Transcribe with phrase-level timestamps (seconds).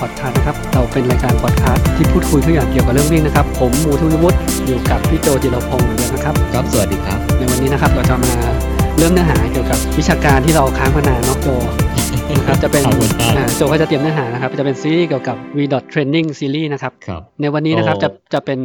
[0.00, 4.36] พอดคาสต์นะครับ เราเป็นรายการพอดคาสต์ที่พูดคุยทุกอย่างเกี่ยวกับเรื่องวิ่งนะครับ ผมมูทุวิวุฒิ
[4.66, 8.34] อยู่กับพี่โจจิรพงศ์เหมือนเดิมนะครับครับสวัสดีครับ ในวันนี้นะครับเราจะมา
[8.98, 11.48] เริ่มเนื้อหาเกี่ยวกับวิชาการที่เราค้างมานานเนาะโจ
[12.38, 15.58] นะครับจะเป็นขอบคุณครับอ่าโจก็จะเตรียมเนื้อหานะครับ จะเป็นซีรีส์เกี่ยวกับ V
[15.92, 18.60] Training Series นะครับครับในวันนี้นะครับโอ้จะจะเป็น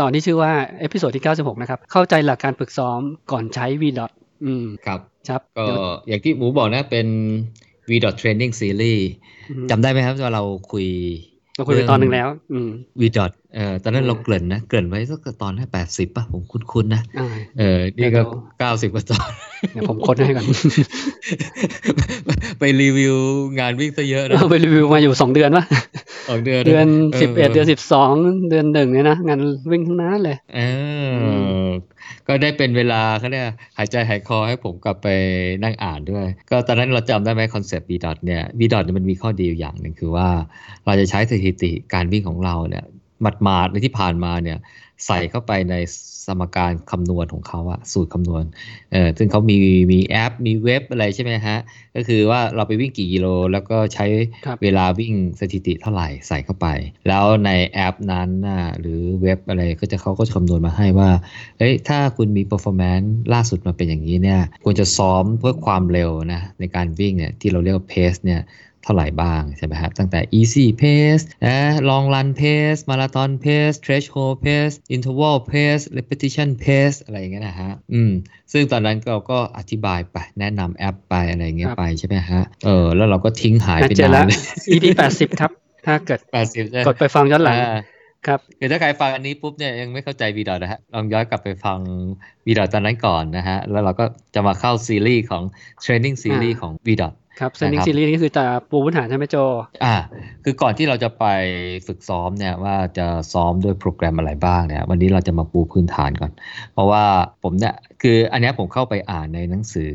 [0.00, 3.00] ตอนที่ชื่อว่า episode ที่ 96 นะครับ เข้าใจหลักการฝึกซ้อม
[3.32, 4.10] ก่อนใช้ VDOT
[4.44, 7.06] อืมครับครับก็เดี๋ยวอย่างที่หมูบอกนะเป็น
[7.88, 9.02] V Training Series
[9.50, 10.86] อืมจำได้ไหมครับว่าเราคุย
[11.56, 12.68] เราคุยไปตอนหนึ่งแล้วอืม
[13.00, 13.02] V
[13.54, 18.26] เอ่อตอนนั้นอืมเราเกริ่นนะ เกริ่นไว้สักตอนให้แปดสิบป่ะ ผมคุ้นๆนะอ่าเออนี่เดี๋ก็ยว
[18.58, 19.28] เก้าสิบกว่าตอน
[19.72, 20.46] เดี๋ยวผมค้นให้ก่อน
[22.58, 23.16] ไปรีวิว
[23.58, 25.64] งานวิ่งซะเยอะนะเราไปรีวิวมาอยู่2เดือนวะ
[26.28, 27.66] สองเดือน เดือนอ11เดือน
[28.08, 29.40] 12เดือนหนึ่งเนี่ยนะ งาน
[29.70, 30.60] วิ่งทั้งนั้นเลย เอ
[31.64, 31.66] อ
[32.28, 35.08] ก็ได้เป็นเวลาเขาเนี่ยหายใจหายคอให้ผมกลับไป
[35.62, 37.92] นั่งอ่านด้วย ก็ตอนนั้นเราจำได้ไหมคอนเซปต์ V
[38.24, 40.28] เนี่ย V เนี่ยมันมีข้อดีอยู่อย่างหนึ่งคือว่า
[40.84, 42.84] เราจะใช้สถิติการวิ่งของเราเนี่ย
[43.42, 44.58] หมาดๆในที่ผ่านมาเนี่ย
[45.06, 45.74] ใส่เข้าไปใน
[46.26, 48.44] สมการคำนวณของเขาอะสูตรคำนวณ
[48.92, 49.56] เออซึ่งเขามี
[49.92, 51.58] มีแอปมีเว็บอะไรใช่ไหมฮะ
[51.96, 54.06] ก็คือว่าเราไปวิ่งกี่กิโล แล้วก็ใช้
[54.46, 56.66] ครับเวลาวิ่งสถิติเท่าไหร่ใส่เข้าไป
[57.08, 61.10] แล้วในแอปนั้นน่ะหรือเว็บอะไรก็จะเขาก็จะคำนวณมาให้ว่า
[61.58, 68.40] เฮ้ยถ้าคุณมี performance ล่าสุดมาเป็นอย่างนี้เนี่ยควรจะซ้อมเพื่อความเร็วนะในการวิ่งเนี่ยที่เราเรียกว่า pace เนี่ย
[68.84, 71.58] เท่าไหร่บ้างใช่ไหมครับตั้งแต่ easy pace นะ
[71.90, 78.12] long run pace marathon pace threshold pace interval pace repetition pace อะไรอย่างเงี้ยนะฮะอืม
[78.52, 84.30] ซึ่งตอนนั้นเราก็อธิบายไปแนะนำแอปไปอะไรอย่างเงี้ยครับไปใช่ไหมฮะเออแล้วเราก็ทิ้งหายไปเจอแล้นานว
[84.74, 85.50] EP 80ครับ
[85.86, 87.78] ถ้าเกิดแปดสิบใช่ไหมกดไปฟังย้อนหลังอ่า
[88.26, 91.78] ครับคือถ้าใครฟังอันนี้ปุ๊บเนี่ยยังไม่เข้าใจวีดอนะฮะลองย้อนกลับไปฟัง
[92.46, 94.04] วีดอตอนนั้นก่อนนะฮะ แล้วเราก็
[94.34, 95.42] จะมาเข้าซีรีส์ของ
[95.82, 99.36] เทรนนิ่งซีรีส์อ่าของวีดอ ครับเซนนิ่งนะครับซีรีส์นี่คือจะปูพื้นฐานใช่ไหมโจ
[99.84, 99.94] อ่า
[100.44, 101.24] คือก่อนที่เราจะไป
[101.86, 106.32] ฝึกซ้อมเนี่ยว่าจะซ้อมด้วยโปรแกรมอะไรบ้างเนี่ย วันนี้เราจะมาปูพื้นฐานก่อน
[106.72, 107.04] เพราะว่า
[107.42, 109.92] ผมเนี่ยคืออันเนี้ยผมเข้าไปอ่านในหนังสือ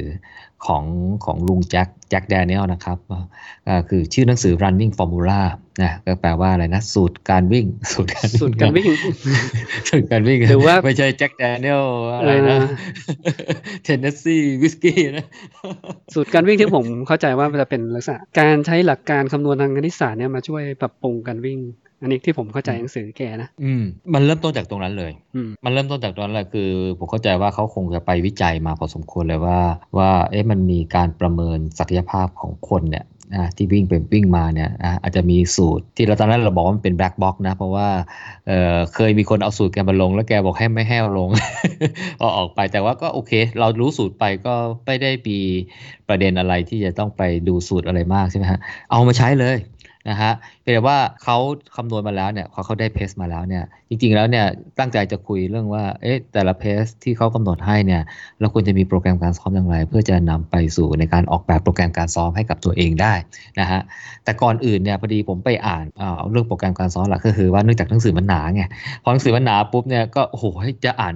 [0.67, 0.83] ของ
[1.25, 3.21] ของลุงแจ็คแจ็คแดเนียลนะครับว่า
[3.67, 5.41] อ่าคือชื่อหนังสือ running formula
[5.81, 8.87] นะก็แปลว่าอะไรนะ สูตรการวิ่ง สูตรการสูตรการวิ่ง
[9.89, 11.85] สูตรการวิ่งหรือว่าไม่ใช่แจ็คแดเนียล
[12.17, 12.65] อะไรนะเออ
[13.83, 15.25] เทนเนสซีวิสกี้นะ
[16.13, 21.59] สูตรการวิ่งที่ผมเข้าใจว่ามันจะเป็นลักษณะการใช้หลักการคำนวณทางคณิตศาสตร์เนี่ยมาช่วยปรับปรุงการวิ่ง
[22.01, 23.83] อันนี้ที่ผมเข้าใจหนังสือแกนะอืม
[24.13, 29.59] มันเริ่มต้นจากตรงนั้นเลยอืมมันเริ่มต้นจากตรงนั้นแหละคือ ผมเข้าใจว่าเขาคงจะไปวิจัยมาพอสมควรเลยว่า
[29.97, 33.05] ว่าเอ๊ะมันมีการประเมินศักยภาพของคนเนี่ย
[33.35, 37.87] นะที่วิ่งเป็นวิ่งมาเนี่ยนะอาจจะมีสูตรที่เราตอนนั้นเราบอกว่ามันเป็นแบล็คบ็อกนะ เพราะว่า
[38.47, 41.29] เออเคยมีคนเอาสูตรแกมาลง แล้วแกบอกให้ไม่ให้เอาลง
[42.19, 44.53] เอาออกไปแต่ว่าก็โอเค เรารู้สูตรไปก็
[44.85, 45.39] ไม่ได้มี
[46.07, 48.59] ประเด็นอะไรที่จะต้องไปดูสูตรอะไรมากใช่ไหมฮะ
[48.91, 49.57] เอามาใช้เลย
[50.07, 51.37] นะฮะเพียงแต่ว่าเขา
[51.75, 54.45] คำนวณมาแล้วเนี่ยพอเขาได้เพสมาแล้วเนี่ย จริงๆแล้วเนี่ย
[54.79, 58.01] ตั้งใจจะคุยเรื่องว่า เอ๊ะ แต่ละเพสที่เขากำหนดให้เนี่ย
[58.39, 63.13] เราควรจะมีโปรแกรมการซ้อมอย่างไร เพื่อจะนำไปสู่ในการออกแบบโปรแกรมการซ้อมให้กับตัวเองได้
[63.59, 63.81] นะฮะ
[64.23, 68.63] แต่ก่อนอื่นเนี่ยพอดีผมไปอ่านอ่าเรื่องโปรแกรมการซ้อมหลักก็คือว่าเนื่องจากหนังสือมันหนาไง
[69.03, 70.45] พอหนังสือมันหนาปุ๊บเนี่ยก็โอ้โห
[70.85, 71.15] จะอ่าน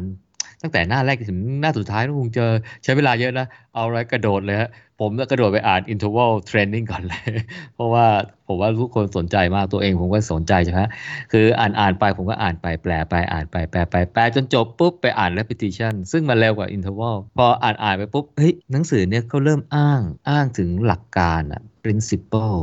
[0.62, 2.46] ตั้งแต่หน้าแรกถึงหน้าสุดท้ายคงจะ
[2.84, 4.70] ใช้เวลาเยอะนะ เอาอะไรกระโดดเลยฮะ
[5.04, 7.30] ผมก็กระโดดไปอ่าน interval training ก่อนเลย
[7.76, 8.06] เพราะว่า
[8.48, 10.82] ผมว่าทุกคนสนใจมากตัวเองผมก็สนใจใช่ไหม
[11.32, 22.58] คืออ่านอ่านไปผมก็อ่านไปแปลไปอ่านไปแปลไปแปลจนจบปุ๊บไปอ่าน repetition ซึ่งมันเร็วกว่า interval พออ่านอ่านไปปุ๊บเฮ้ยหนังสือเนี่ยเขาเริ่มอ้างอ้างถึงหลักการอะ principle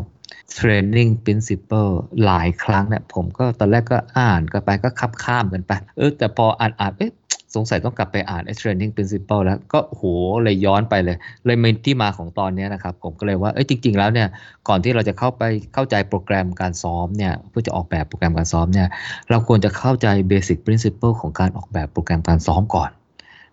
[0.58, 1.92] training principle
[2.24, 7.12] หลายครั้งเนี่ยผมก็ตอนแรกก็อ่านกันไปก็คับข้ามกันไป เออแต่พออ่านอ่านเอ๊ะ
[7.54, 10.02] สงสัยต้องกลับไปอ่าน training principle แล้วก็โห
[10.42, 14.28] เลยย้อนไปเลย เลยเป็นที่มาของตอนนี้นะครับ ผมก็เลยว่าเอ้ยจริง ๆ แล้วเนี่ย
[14.68, 15.42] ก่อนที่เราจะเข้าไป
[15.74, 18.88] เข้าใจโปรแกรมการซ้อมเนี่ยเพื่อจะออกแบบโปรแกรมการซ้อมเนี่ย
[19.30, 22.91] เราควรจะเข้าใจ basic principle ของการออกแบบโปรแกรมการซ้อมก่อน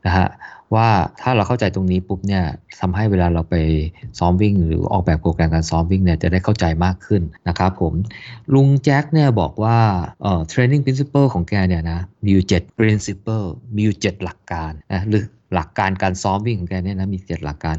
[0.06, 0.28] นะฮะ
[0.76, 0.88] ว่า
[1.22, 2.44] ถ้าเราเข้าใจตรงนี้ปุ๊บเนี่ย
[2.80, 3.56] ทำให้เวลาเราไป
[4.20, 7.94] ซ้อมวิ่ง หรือออกแบบโปรแกรมการซ้อมวิ่งเนี่ยจะได้เข้าใจมากขึ้นนะครับผม
[8.54, 9.78] ลุงแจ็คเนี่ยบอกว่า
[10.22, 15.24] เอ่อ training principle ของแกเนี่ยนะมีอยู่ 7 principle มีอยู่ 7 หลักการนะหรือ
[15.54, 17.76] หลักการการซ้อมวิ่งของแกเนี่ยนะมี 7 หลักการ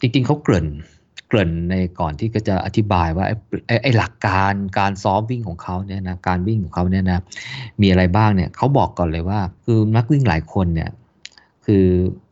[0.00, 0.68] จริงๆเขาเกริ่น
[1.28, 7.20] เกริ่นในก่อนที่ก็จะอธิบายว่าไอ้ไอ้หลักการการซ้อมวิ่งของเขาเนี่ยนะการวิ่งของเขาเนี่ยนะ
[7.80, 10.90] มีอะไรบ้างเนี่ยเขาบอกก่อนเลยว่า คือนักวิ่งหลายคนเนี่ย
[11.66, 11.86] คือ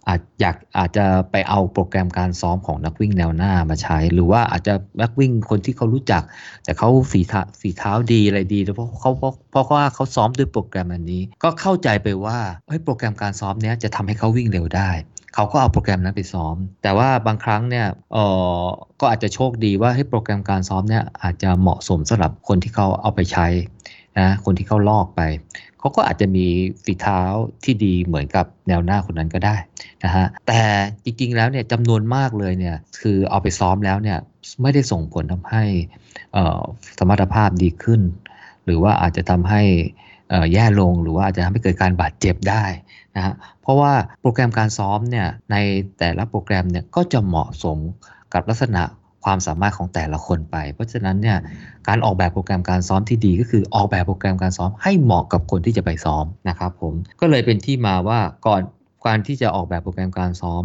[0.08, 6.22] อาจอยากอาจจะไปเอาโปรแกรมการซ้อมของนักวิ่งแนวหน้ามาใช้ หรือว่าอาจจะนักวิ่งคนที่เขารู้จัก
[6.64, 12.38] แต่เขาฝีเท้าฝีเท้าดีอะไรดีเพราะเขาเพราะเพราะว่าเขาซ้อมด้วยโปรแกรมอันนี้ ก็เข้าใจไปว่า
[12.68, 14.90] เฮ้ยโปรแกรมการซ้อมเนี้ยจะทำให้เขาวิ่งเร็วได้
[15.34, 18.18] เขาก็เอาโปรแกรมนั้นไปซ้อม แต่ว่าบางครั้งเนี่ยเอ
[18.60, 18.64] อ
[19.00, 23.46] ก็อาจจะโชคดีว่าให้โปรแกรมการซ้อมเนี่ยอาจจะเหมาะสมสำหรับคนที่เขาเอาไปใช้
[24.18, 25.20] นะคนที่เขาลอกไป
[25.86, 26.46] เขาก็อาจจะมี
[26.84, 27.20] ฝีเท้า
[27.64, 29.56] ที่ดีเหมือนกับแนวหน้าคนนั้นก็ได้
[30.04, 30.60] นะฮะแต่
[31.04, 34.18] จริงๆแล้วเนี่ยจำนวนมากเลยเนี่ยคือเอาไปซ้อมแล้วเนี่ย
[34.62, 35.64] ไม่ได้ส่งผลทำให้
[36.98, 38.00] สมรรถภาพดีขึ้น
[38.64, 39.62] หรือว่าอาจจะทำให้
[40.52, 42.64] แย่ลงหรือว่าอาจจะทำให้เกิดการบาดเจ็บได้
[43.16, 45.56] นะฮะเพราะว่าโปรแกรมการซ้อมเนี่ยใน
[45.98, 47.78] แต่ละโปรแกรมเนี่ยก็จะเหมาะสม
[48.34, 48.82] กับลักษณะ
[49.26, 51.38] ความสามารถของแต่ละคนไป เพราะฉะนั้นเนี่ย
[51.88, 58.60] การออกแบบโปรแกรมการซ้อมที่ดีก็คือออกแบบโปรแกรมการซ้อมให้เหมาะกับคนที่จะไปซ้อมนะครับผมก็เลยเป็นที่มาว่าก่อน
[59.06, 60.64] การที่จะออกแบบโปรแกรมการซ้อม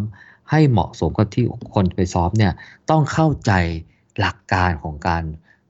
[0.51, 2.53] ให้เหมาะสมกับที่คนไปซ้อมเนี่ย
[2.89, 3.51] ต้องเข้าใจ
[4.19, 5.23] หลักการของการ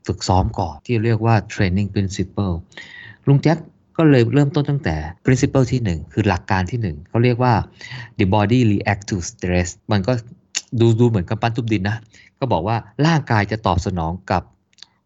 [0.08, 2.54] ฝึกซ้อมก่อนที่เรียกว่า training principle
[3.28, 3.58] ลุงแจ็ค
[3.98, 4.96] ก็เลยเริ่มต้นตั้งแต่
[5.26, 7.54] principle ที่ 1 คือหลักการที่ 1เขาเรียกว่า
[8.20, 10.14] the body react to stress มันก็
[10.80, 11.98] ดูดูเหมือนกับปั้นทุบดินนะ
[12.42, 12.78] ก็บอกว่า
[13.08, 14.44] ร่างกายจะตอบสนองกับ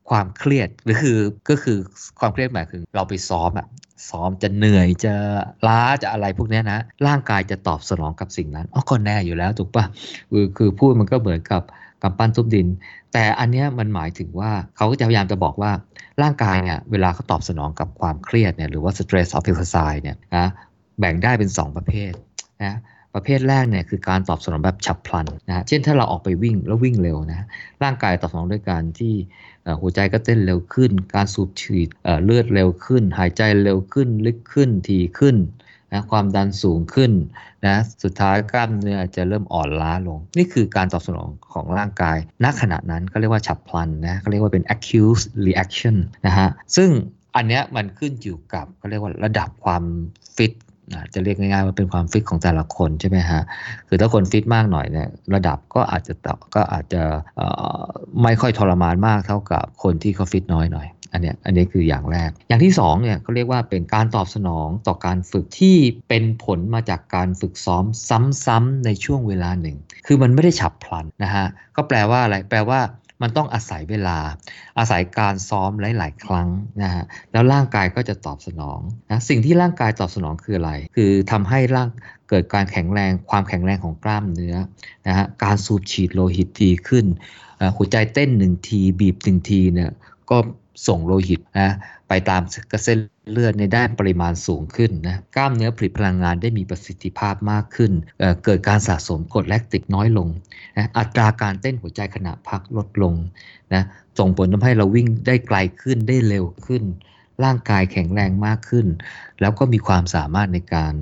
[0.09, 1.77] ความเครียดหรือคือก็คือ
[2.19, 3.67] ความเครียดหมายถึงเราไปซ้อมอะ
[4.09, 5.13] ซ้อมจะเหนื่อยจะ
[5.67, 9.85] ล้าจะอะไรพวกนี้นะร่างกายจะตอบสนองกับสิ่งนั้นอ๋อก็แน่อยู่แล้วถูกปะ
[10.31, 11.61] คือคือพูดมันก็เหมือนกับ
[12.03, 12.67] กำปั้นทุบดิน
[13.13, 15.71] แต่อันนี้มันหมายถึงว่าเขาก็จะพยายามจะบอกว่า
[16.21, 20.47] ร่างกายเนี่ยเวลาเขาตอบสนองกับความเครียดเนี่ยหรือว่า stress of exercise เนี่ยนะ
[20.99, 22.11] แบ่งได้เป็น 2 ประเภท
[22.63, 22.75] นะ
[23.15, 27.45] ประเภทแรกเนี่ยคือการตอบสนองแบบฉับพลันนะเช่นถ้าเราออกไปวิ่งแล้ววิ่งเร็วนะ
[27.83, 29.13] ร่างกายตอบสนองด้วยการที่
[29.81, 31.89] หัวใจก็เต้นเร็วขึ้น การสูบฉีด
[32.23, 35.35] เลือดเร็วขึ้น หายใจเร็วขึ้นลึกขึ้นทีขึ้น
[35.91, 37.11] นะความดันสูงขึ้น
[37.65, 45.95] นะสุดท้ายกล้ามเนื้อจะเริ่มอ่อนล้าลง นี่คือการตอบสนองของร่างกายณขณะนั้นก็เรียกว่าฉับพลันนะเขาเรียกว่าเป็น acute reaction
[46.25, 46.89] นะฮะซึ่ง
[47.35, 49.83] อันเนี้ยมันขึ้นอยู่กับเขาเรียกว่าระดับความ
[50.35, 50.53] ฟิต
[51.13, 53.41] จะเรียกง่ายๆว่าเป็นความฟิตของแต่ละคนใช่ไหมฮะ
[53.87, 56.13] คือถ้าคนฟิตมากหน่อยเนี่ยระดับก็อาจจะ
[56.55, 57.01] ก็อาจจะ
[58.23, 65.77] ไม่ค่อยทรมานมากเท่ากับคนที่เขาฟิตน้อยหน่อย อันนี้อันนี้คืออย่างแรก อย่างที่2เนี่ยเขาเรียกว่าเป็นการตอบสนองต่อการฝึกที่
[66.09, 67.85] เป็นผลมาจากการฝึกซ้อม
[68.45, 69.77] ซ้ำๆในช่วงเวลาหนึ่ง
[70.07, 71.45] คือมันไม่ได้ฉับพลันนะฮะ
[71.75, 72.79] ก็แปลว่าอะไร แปลว่า
[73.21, 74.17] มันต้องอาศัยเวลา
[74.79, 76.49] อาศัยการซ้อมหลาย ๆ ครั้ง
[76.83, 78.79] นะฮะแล้วร่างกายก็จะตอบสนอง
[79.11, 81.89] นะสิ่งที่ร่างกายตอบสนองคืออะไร คือทำให้ร่าง
[82.29, 84.55] เกิดการแข็งแรงความแข็งแรงของกล้ามเนื้อ
[85.07, 87.05] นะฮะการสูบฉีดโลหิตดีขึ้น
[87.77, 89.91] หัวใจเต้นหนึ่งทีบีบหนึ่งทีเนี่ย
[90.29, 90.37] ก็
[90.87, 91.71] ส่งโลหิตนะ
[92.09, 92.41] ไปตาม
[92.71, 92.99] กระเส้น
[93.31, 100.27] เลือดในด้านปริมาณสูงขึ้นนะกล้ามเนื้อผลิตพลังงานได้มีประสิทธิภาพมากขึ้นเเกิดการสะสมกรดแลคติกน้อยลง
[100.77, 103.13] นะอัตราการเต้นหัวใจขณะพักลดลง
[103.73, 103.83] นะ
[104.19, 106.83] ส่งผลทำให้เราวิ่งได้ไกลขึ้นได้เร็วขึ้น
[107.43, 108.87] ร่างกายแข็งแรงมากขึ้น
[109.41, 110.93] แล้วก็มีความสามารถในการ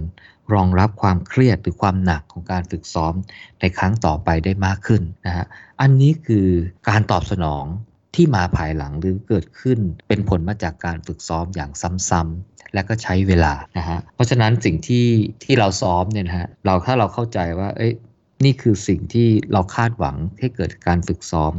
[0.54, 3.14] รองรับความเครียดหรือความหนักของการฝึกซ้อม
[3.60, 5.46] ในครั้งต่อไปได้มากขึ้นนะฮะ
[5.82, 6.48] อันนี้คือ
[6.90, 7.66] การตอบสนอง
[8.16, 11.72] ที่มาภายหลังหรือเกิดขึ้น เป็นผลมาจากการฝึกซ้อมอย่าง
[12.10, 15.08] ซ้ำๆและก็ใช้เวลานะฮะเพราะฉะนั้นสิ่งที่
[15.44, 17.94] ที่เราซ้อมเนี่ยนะฮะเราถ้าเราเข้าใจว่าเอ้ย
[18.46, 21.54] นี่คือสิ่งที่เราคาดหวังให้เกิดการฝึกซ้อม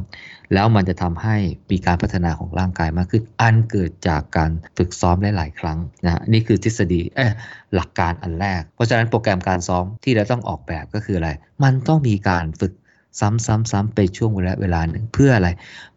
[0.55, 1.37] แล้วมันจะทำให้
[1.71, 7.33] มีการพัฒนาของร่างกายมากขึ้น อันเกิดจากการฝึกซ้อมหลาย ๆ ครั้งนะนี่คือทฤษฎีเออ
[7.75, 11.31] หลักการอันแรก เพราะฉะนั้นโปรแกรมการซ้อมที่เราต้องออกแบบก็คืออะไร
[11.65, 12.73] มันต้องมีการฝึก
[13.21, 15.49] ซ้ำๆๆไปช่วงเวลาเวลาหนึ่งเพื่ออะไร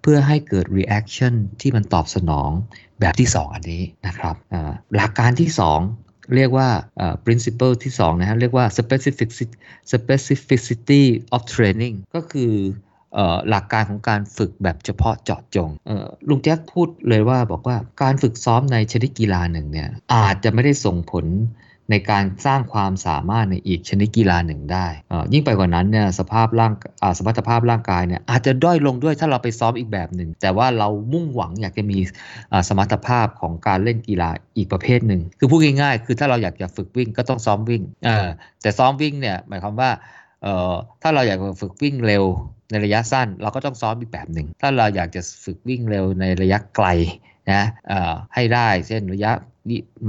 [0.01, 2.49] เพื่อให้เกิด reaction ที่มันตอบสนอง
[2.99, 4.35] แบบที่ 2 อันนี้นะครับ
[4.95, 5.49] หลักการที่
[5.91, 6.69] 2 เรียกว่า
[7.25, 9.45] principle ที่2นะฮะเรียกว่า specificity
[9.93, 11.03] specificity
[11.35, 12.53] of training ก็คือ
[13.49, 15.69] หลักการของการฝึกแบบเฉพาะเจาะจง
[16.29, 21.25] ลุงแจ็คพูดเลยว่าบอกว่าการฝึกซ้อมในชนิดกีฬาหนึ่งเนี่ยอาจจะไม่ได้ส่งผล
[21.91, 24.87] ในการสร้างความสามารถในอีกชนิดกีฬาหนึ่งได้
[25.33, 26.73] ยิ่งไปกว่านั้นเนี่ยสภาพร่าง
[27.17, 31.97] สมรรถภาพร่างกายเนี่ยอาจจะด้อยลงด้วยถ้าเราไปซ้อมอีกแบบหนึ่ง แต่ว่าเรามุ่งหวังอยากจะมี
[32.67, 37.83] สมรรถภาพของการเล่นกีฬาอีกประเภทหนึ่ง คือพูดง่ายๆ คือถ้าเราอยากจะฝึกวิ่งก็ต้องซ้อมวิ่ง
[38.61, 39.89] แต่ซ้อมวิ่งเนี่ยหมายความว่า
[41.01, 42.23] ถ้าเราอยากฝึกวิ่งเร็ว
[42.71, 46.87] ในระยะสั้นเราก็ต้องซ้อมอีกแบบหนึ่ง ถ้าเราอยากจะฝึกวิ่งเร็วในระยะไกล
[47.51, 47.63] นะ
[48.35, 49.31] ให้ได้เช่นระยะ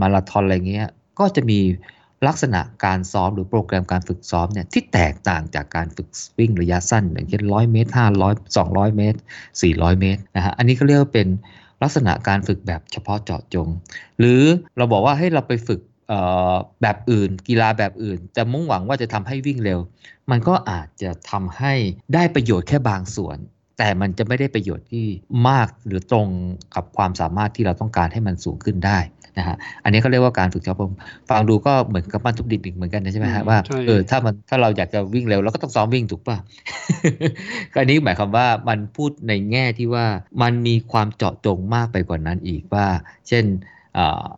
[0.01, 1.61] มาราธอนอะไรเงี้ย ก็จะมี
[2.27, 6.09] ลักษณะการซ้อมหรือโปรแกรมการฝึกซ้อมเนี่ยที่แตกต่างจากการฝึก
[6.39, 9.19] วิ่งระยะสั้น อย่างเช่นร้อยเมตรห้าร้อยสองร้อยเมตร
[9.63, 11.29] สี่ร้อยเมตรนะฮะอันนี้ก็เรียกว่าเป็น
[11.83, 13.69] ลักษณะการฝึกแบบเฉพาะเจาะจง
[14.19, 14.43] หรือ
[14.77, 15.81] เราบอกว่าให้เราไปฝึก
[16.83, 19.81] แบบอื่น กีฬาแบบอื่นแต่มุ่งหวังว่าจะทำให้วิ่งเร็ว
[20.31, 21.75] มันก็อาจจะทำให้
[22.15, 23.39] ได้ประโยชน์แค่บางส่วน
[23.79, 25.07] แต่มันจะไม่ได้ประโยชน์ที่
[25.49, 26.29] มากหรือตรง
[26.75, 28.99] กับความสามารถที่เราต้องการให้มันสูงขึ้นได้
[29.39, 30.77] นะฮะอันนี้เขาเรียกว่าการฝึกซ้อม
[31.31, 36.37] ฟังดูก็เหมือนกับปั้นทุบดินอีกเหมือนกันใช่ไหมฮะว่าเออถ้ามันถ้าเราอยากจะวิ่งเร็วเราก็ต้องซ้อมวิ่งถูกป่ะ
[37.73, 40.07] ก็อันนี้หมายความว่ามันพูดในแง่ที่ว่า
[40.43, 42.87] มันมีความเจาะจงมากไปกว่านั้นอีกว่า
[43.29, 43.45] เช่น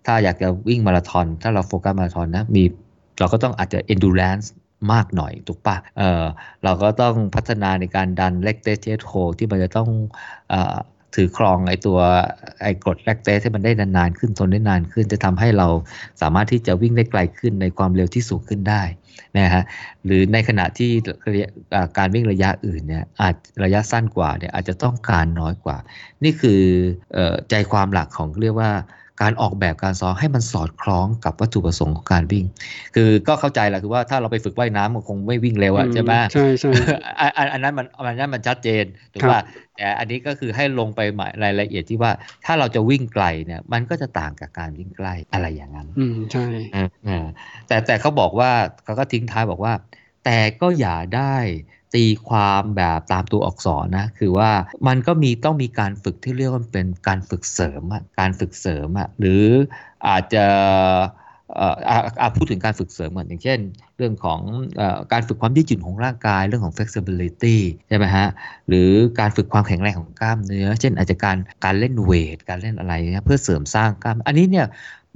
[0.06, 2.62] ถ้าอยากจะวิ่งมาราธอนถ้าเราโฟกัสมาราธอนนะมี
[3.18, 4.46] เราก็ต้องอาจจะ endurance
[4.92, 6.24] มากหน่อยถูกปะเออ
[6.64, 9.88] เราก็ต้องพัฒนาในการดัน lactate threshold ที่มันจะต้อง
[10.52, 10.54] อ
[11.14, 11.98] ถือครองไอตัว
[12.62, 15.68] ไอกรด lactate ให้มันได้นานๆขึ้นทนได้นานขึ้น จะทำให้เรา
[16.20, 18.82] สามารถที่จะวิ่งได้ไกลขึ้นในความเร็วที่สูงขึ้นได้
[19.38, 19.62] นะฮะ
[20.04, 20.90] หรือในขณะที่
[21.98, 25.76] การวิ่งระยะอื่นเนี่ยอาจระยะสั้นกว่าเนี่ยอาจจะต้องการน้อยกว่า
[26.24, 26.60] นี่คือ
[27.50, 28.72] ใจความหลักของเรียกว่า
[29.22, 32.44] การออกแบบการซ้อมให้มันสอดคล้องกับวัตถุประสงค์ของการวิ่ง
[32.94, 36.70] คือก็เข้าใจแหละคือว่าถ้าเราไปฝึกว่ายน้ำมันคงไม่วิ่งเร็วอะใช่ไหมใช่ใช่
[37.52, 39.40] อันนั้นมันอันนั้นมันชัดเจนถูกป่ะ
[39.76, 42.12] แต่อันนี้ก็คือให้ลงไปหมายรายละเอียดที่ว่า
[42.44, 46.46] ถ้าเราจะวิ่งไกลเนี่ยมันก็จะต่างกับการวิ่งใกล้อะไรอย่างนั้น อืมใช่
[47.66, 48.50] แต่แต่เขาบอกว่า
[48.84, 49.72] เขาก็ทิ้งท้ายบอกว่า
[50.24, 51.36] แต่ก็อย่าได้
[51.94, 54.50] ตีความแบบตามตัวอักษรนะคือว่า
[54.86, 57.82] มันก็มีต้องมีการฝึกที่เรียกว่าเป็นการฝึกเสริม
[58.18, 59.44] การฝึกเสริมหรือ
[60.08, 60.44] อาจจะ
[62.20, 63.58] อาพูดถึงการฝึกเสริมเหมือนอย่างเช่น
[63.96, 64.40] เรื่องของ
[64.80, 64.82] อ
[65.12, 67.56] การฝึกความยืดหยุ่นของร่างกาย เรื่องของ flexibility
[67.88, 68.26] ใช่ไหมฮะ
[68.68, 72.92] หรือการฝึกความแข็งแรงของกล้ามเนื้อ เช่นอาจจะการการเล่นเวทการเล่นอะไร
[73.26, 74.66] เพื่อเสริมสร้างกล้าม อันนี้เนี่ย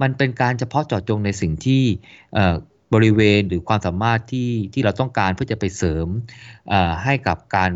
[0.01, 1.83] มันเป็นการเฉพาะเจาะจงในสิ่งที่
[2.95, 6.07] บริเวณหรือความสามารถที่ที่เราต้องการเพื่อจะไปเสริม
[7.03, 7.73] ให้กับการ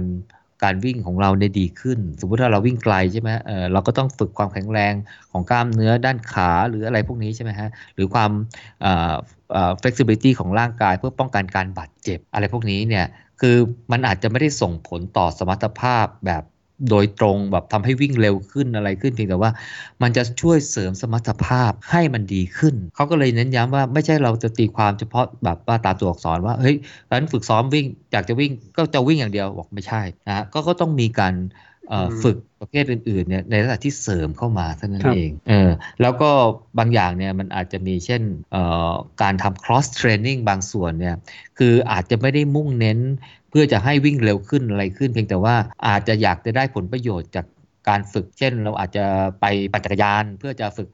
[0.63, 4.93] การวิ่งของเราในดีขึ้น สมมุติถ้าเราวิ่งไกลใช่ไหมเเราก็ต้องฝึกความแข็งแรง
[5.31, 8.31] ของกล้ามเนื้อด้านขาหรืออะไรพวกนี้ใช่ไหมฮะ หรือความ
[9.81, 13.05] flexibility ของร่างกายเพื่อป้องกันการบาดเจ็บอะไรพวกนี้เนี่ย
[13.41, 13.55] คือ
[13.91, 16.43] มันอาจจะไม่ได้ส่งผลต่อสมรรถภาพแบบ
[16.89, 19.51] โดยตรงแบบทำให้วิ่งเร็วขึ้นอะไรขึ้นเพียงแต่ว่า
[20.01, 26.75] มันจะช่วยเสริมสมรรถภาพให้มันดีขึ้น เขาก็เลยเน้นย้ำว่าไม่ใช่เราจะตีความเฉพาะแบบว่าตามตัวอักษรว่าเฮ้ย
[27.09, 31.33] ตอนฝึกซ้อมวิ่งอยากจะวิ่งก็จะวิ่งอย่างเดียวบอกไม่ใช่นะก็ก็ต้องมีการ
[32.23, 36.29] ฝึกประเภทอื่นๆเนี่ยในลักษณะที่เสริมเข้ามาเท่านั้นเองเออแล้วก็
[36.79, 38.21] บางอย่างเนี่ยมันอาจจะมีเช่น
[39.21, 41.15] การทำ cross training บางส่วนเนี่ย
[41.57, 42.99] คืออาจจะไม่ได้มุ่งเน้น
[43.49, 45.55] เพื่อจะให้วิ่งเร็วขึ้นอะไรขึ้น เพียงแต่ว่า
[45.87, 47.45] อาจจะอยากจะได้ผลประโยชน์จาก
[47.89, 49.05] การฝึกเช่น เราอาจจะ
[49.41, 50.87] ไปปั่นจักรยาน เพื่อจะฝึก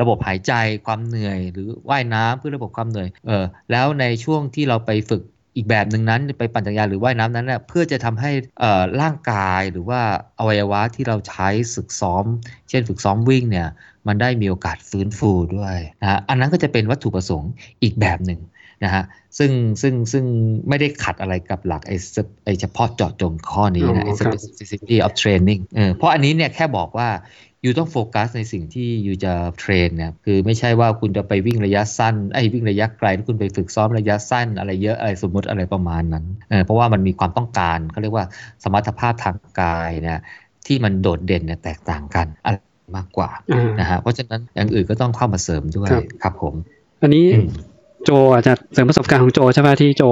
[0.00, 0.52] ระบบหายใจ
[0.86, 5.22] ความเหนื่อย หรือว่ายน้ำเพื่อระบบความเหนื่อยเออแล้วในช่วงที่เราไปฝึก
[5.56, 8.30] อีกแบบหนึ่งนั้นไปปั่นจักรยานหรือว่ายน้ำนั้นเน่ยเพื่อจะทำให้
[9.00, 10.00] ร่างกายหรือว่า
[10.38, 12.24] อวัยวะที่เราใช้ฝึกซ้อม
[12.68, 13.68] เช่นฝึกซ้อมวิ่งเนี่ย
[14.08, 17.50] มันได้มีโอกาสฟื้นฟูด้วยนะอันนั้นก็จะเป็นวัตถุประสงค์
[17.82, 18.40] อีกแบบหนึ่ง
[18.84, 19.04] นะฮะ
[19.38, 19.50] ซึ่ง
[19.82, 20.24] ซึ่งซึ่ง
[20.68, 21.96] ไม่ได้ขัดอะไรกับหลักไอ้
[22.44, 27.08] ไอ้เฉพาะเจาะจงข้อนี้นะไอ้ specificity of training เออเพราะอันนี้เนี่ยแค่บอกว่า
[27.49, 38.24] อ ยู่ต้องโฟกัสในสิ่งที่อยู่จะเทรนเนี่ยคือไม่ใช่ว่าคุณจะไปวิ่งระยะสั้นไอ้วิ่งระยะไกลแล้วคุณไปฝึกซ้อมระยะสั้น อะไรเยอะอะไรสมมติอะไรประมาณนั้นเออเพราะว่ามันมีความต้องการเขาเรียกว่า
[38.62, 40.20] สมรรถภาพทางกายเนี่ย
[40.66, 42.56] ที่มันโดดเด่นเนี่ยแตกต่างกันอะไร
[42.96, 43.30] มากกว่า
[43.80, 45.88] นะฮะเพราะฉะนั้นอย่างอื่นก็ต้องเข้ามาเสริมด้วย
[46.22, 46.54] ครับผม
[47.02, 47.26] อันนี้
[48.04, 50.02] โจอาจจะเสริมประสบการณ์ของโจใช่ไหมที่โจ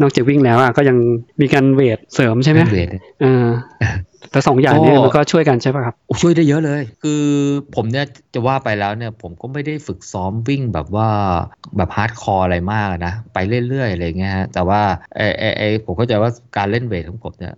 [0.00, 0.96] นอกจากวิ่งแล้วอะก็ยัง
[1.40, 2.88] มีการเวทเสริมใช่ไหมเวท
[3.24, 3.48] อ่า
[4.30, 7.24] แต่สองอย่างนี้มันก็ช่วยกันใช่ป่ะครับช่วยได้เยอะเลย คือ
[7.74, 11.08] ผมเนี่ยจะว่าไปแล้วเนี่ยผมก็ไม่ได้ฝึกซ้อมวิ่งแบบว่า
[11.76, 14.80] แบบ hardcore อะไรมากนะ ไปเรื่อยๆอะไรเงี้ยฮะแต่ว่า
[15.16, 15.26] ไอ้
[15.58, 17.54] ไอ้ผมเข้าใจว่าการเล่น weight ของผมเนี่ย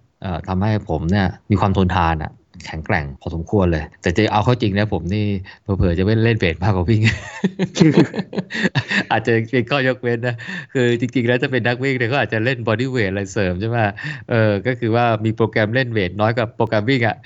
[0.48, 2.30] ทำให้ผมเนี่ยมีความทนทานอะ
[2.64, 5.26] แข็งแกร่งพอสมควรเลย แต่จะเอาเข้าจริงนะผมนี่
[5.78, 7.00] เผลอจะไม่เล่นเบสมากกว่าวิ่ง
[9.10, 10.36] อาจจะเป็นข้อยกเว้นนะ
[10.74, 13.76] คือจริงๆแล้วจะเป็นนักวิ่งเนี่ยก็อาจจะเล่น body weight อะไรเสริมใช่ไหม
[14.30, 17.16] เออก็คือว่ามีโปรแกรมเล่น weight น้อยกว่าโปรแกรมวิ่งอะ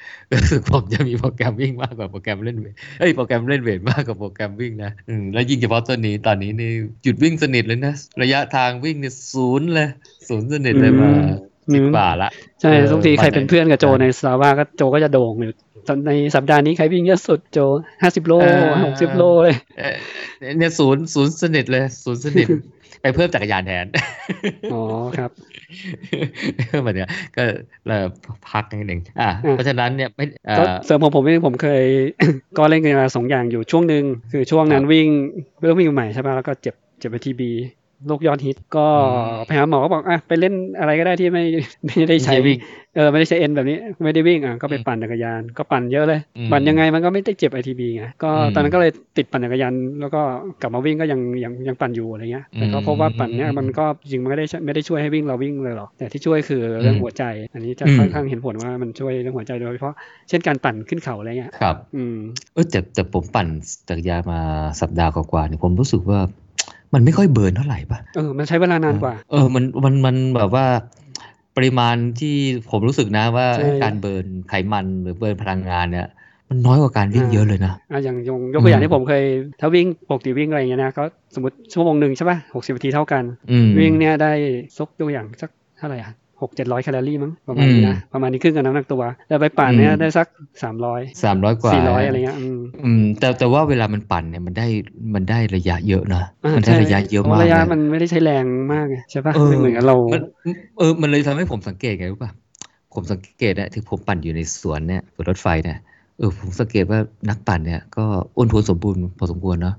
[0.48, 6.70] คือผมจะมีโปรแกรมวิ่งมากกว่าโปรแกรมเล่น weight เอ้ยโปรแกรมเล่น weight มากกว่าโปรแกรมวิ่งนะอืมแล้วยิ่งเฉพาะตัวนี้ตอนนี้นี่
[7.02, 9.88] หยุดวิ่งสนิทเลยนะระยะทางวิ่งเนี่ยศูนย์เลย
[10.28, 11.10] ศูนย์สนิทเลยมา
[11.74, 15.54] สิบกว่าละใช่ทุกทีใครเป็นเพื่อนกับโจในสาว่าก็โจก็จะโด่งอยู่
[16.06, 17.58] ในสัปดาห์นี้ใครวิ่งเยอะสุดโจ
[18.02, 18.32] ห้าสิบโล
[18.84, 19.56] หกสิบโลเลย
[20.58, 22.46] เนี่ยศูนย์ศูนย์สนิทเลยศูนย์สนิท
[23.02, 23.86] ไปเพิ่มจักรยานแทน
[24.72, 24.82] อ๋อ
[25.18, 25.30] ครับ
[26.84, 27.42] แบบนี้ก็
[27.86, 28.00] เลย
[28.50, 30.24] พักนิดหนึ่งอ่าเพราะฉะนั้นเนี่ยไม่
[30.84, 31.84] เสริมผมผมเองผมเคย
[32.58, 35.08] ก็เล่นกีฬาสองอย่างอยู่ช่วงหนึ่งคือช่วงนั้นวิ่ง
[35.60, 37.50] เริ่มวิ่งใหม่ใช่ไหมแล้วก็เจ็บเจ็บไปทีบี
[38.06, 38.86] โรคยอดฮิตก็
[39.46, 41.44] ไปหาหมอก็บอกอะไปเล่นอะไรก็ได้ที่ไม่
[41.86, 42.58] ไม่ได้ใช้ไม่ใช่วิ่ง
[42.96, 50.20] เออไม่ได้ใช้เอ็นแบบนี้ไม่ได้วิ่งอะก็ไปปั่นจักรยาน ก็ปั่นเยอะเลยอืมปั่นยังไงมันก็ไม่ได้เจ็บ ITB ไงก็อืมตอนนั้นก็เลยติดปั่นจักรยานแล้วก็
[50.60, 59.94] กลับมาวิ่งก็ยังยังยังปั่นอยู่อะไรเงี้ยแต่ก็พบว่าปั่นเนี้ยอืมมันก็จริงมันไม่ได้ช่วยไม่ได้ช่วยให้วิ่งเราวิ่งเลยหรอกแต่ที่ช่วยคือเรื่องอืมหัวใจ อันนี้จะอืมค่อนข้างเห็นผลว่ามันช่วยเรื่องหัวใจโดยเฉพาะ
[60.28, 62.16] เช่นการปั่นขึ้นเขาอะไรเงี้ยครับ อืม
[62.54, 63.46] เออแต่แต่ผมปั่น
[63.88, 64.40] จักรยานมา
[64.80, 66.18] สัปดาห์กว่าๆเนี่ยผมรู้สึกว่า
[66.94, 70.66] มันไม่ค่อยเบิร์นเท่าไหร่ป่ะเออมันใช้เวลานานกว่า เออมันมันมันแบบว่า
[71.56, 72.36] ปริมาณที่
[72.70, 76.08] ผมรู้สึกนะว่าใช่การเบิร์นไขมันหรือเบิร์นพลังงานเนี่ย
[76.48, 79.22] มันน้อยกว่าการวิ่งเยอะเลยนะอะอย่างยกยกตัวอย่างอืมที่ผมเคย
[79.60, 81.02] ถ้าวิ่งปกติวิ่งอะไรอย่างเงี้ยนะก็
[81.34, 84.32] สมมติชั่วโมงหนึ่งใช่ป่ะหกสิบนาทีเท่ากันอืมวิ่งเนี่ยได้
[84.76, 90.26] ซกตัวอย่างสักเท่าไหร่อะ หกเจ็ดร้อยแคลอรี่มั้งประมาณนี้นะอืมประมาณนี้ครึ่งกับน้ำหนักตัว แต่ไปปั่นเนี่ยอืมได้สัก
[90.62, 94.66] สามร้อยสามร้อยกว่าสี่ร้อยอะไรเงี้ยอืมอืมแต่แต่ว่าเวลามันปั่นเนี่ยมันได้
[95.14, 100.22] มันได้ระยะเยอะนะอ่ามันได้ใช่ระยะเยอะมากระยะเลยมันไม่ได้ใช้แรงมากไงใช่ป่ะเออไม่เหมือนกับเรามัน
[100.78, 102.30] เออมันเลยทำให้ผมสังเกตไงรู้ป่ะ
[102.94, 105.78] ผมสังเกตนะที่ผมปั่นอยู่ในสวนเนี่ยบนรถไฟเนี่ย
[106.20, 106.98] เออผมสังเกตว่า
[107.28, 108.04] นักปั่นเนี่ยก็
[108.36, 109.74] อ้วนท้วนสมบูรณ์พอสมควรเนาะ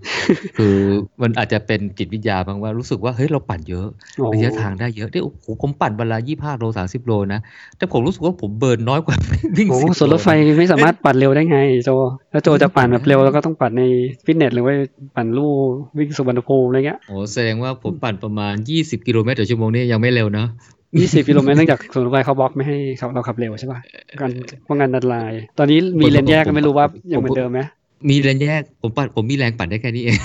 [0.57, 0.75] คือ
[1.21, 7.39] มันอาจจะเป็นจิตวิทยาบางว่ารู้สึกว่าเฮ้ยเราปั่นเยอะโอ้ระยะทางได้เยอะเนี่ยโอ้โหผมปั่นเวลายี่ห้าโลสามสิบโลนะ
[7.77, 9.15] แต่ผมรู้สึกว่าผมเบิร์นน้อยกว่า
[9.57, 10.29] วิ่งโอ้สิบส่วนรถไฟ
[10.59, 11.89] ไม่สามารถปั่นเร็วได้ไงโจ
[12.31, 13.83] แล้วโจจะปั่นแบบเร็วแล้วก็ต้องปั่นใน
[14.25, 14.73] ฟิตเนสหรือว่า
[15.15, 15.53] ปั่นลู่
[15.97, 20.45] วิ่งสุวรรณภูมิอะไรเงี้ยโอ้แสดงว่าผมปั่นประมาณยี่สิบกิโลเมตรต่อชั่วโมงเนี่ยยังไม่เร็วนะ
[20.99, 23.79] ยี่สิบกิโลเมตรเนื่องจากส่วนรถไฟเขาบล็อกไม่ให้เขาเราขับเร็วใช่ป่ะ
[24.21, 24.31] การ
[24.67, 27.61] ป้องกันอันตราย ตอนนี้มีเลนแยกก็ไม่รู้ว่ายังเหมือนเดิมไหม
[28.09, 30.17] มีแรงแยกผมปั่นผมมีแรงปั่นได้แค่นี้เอง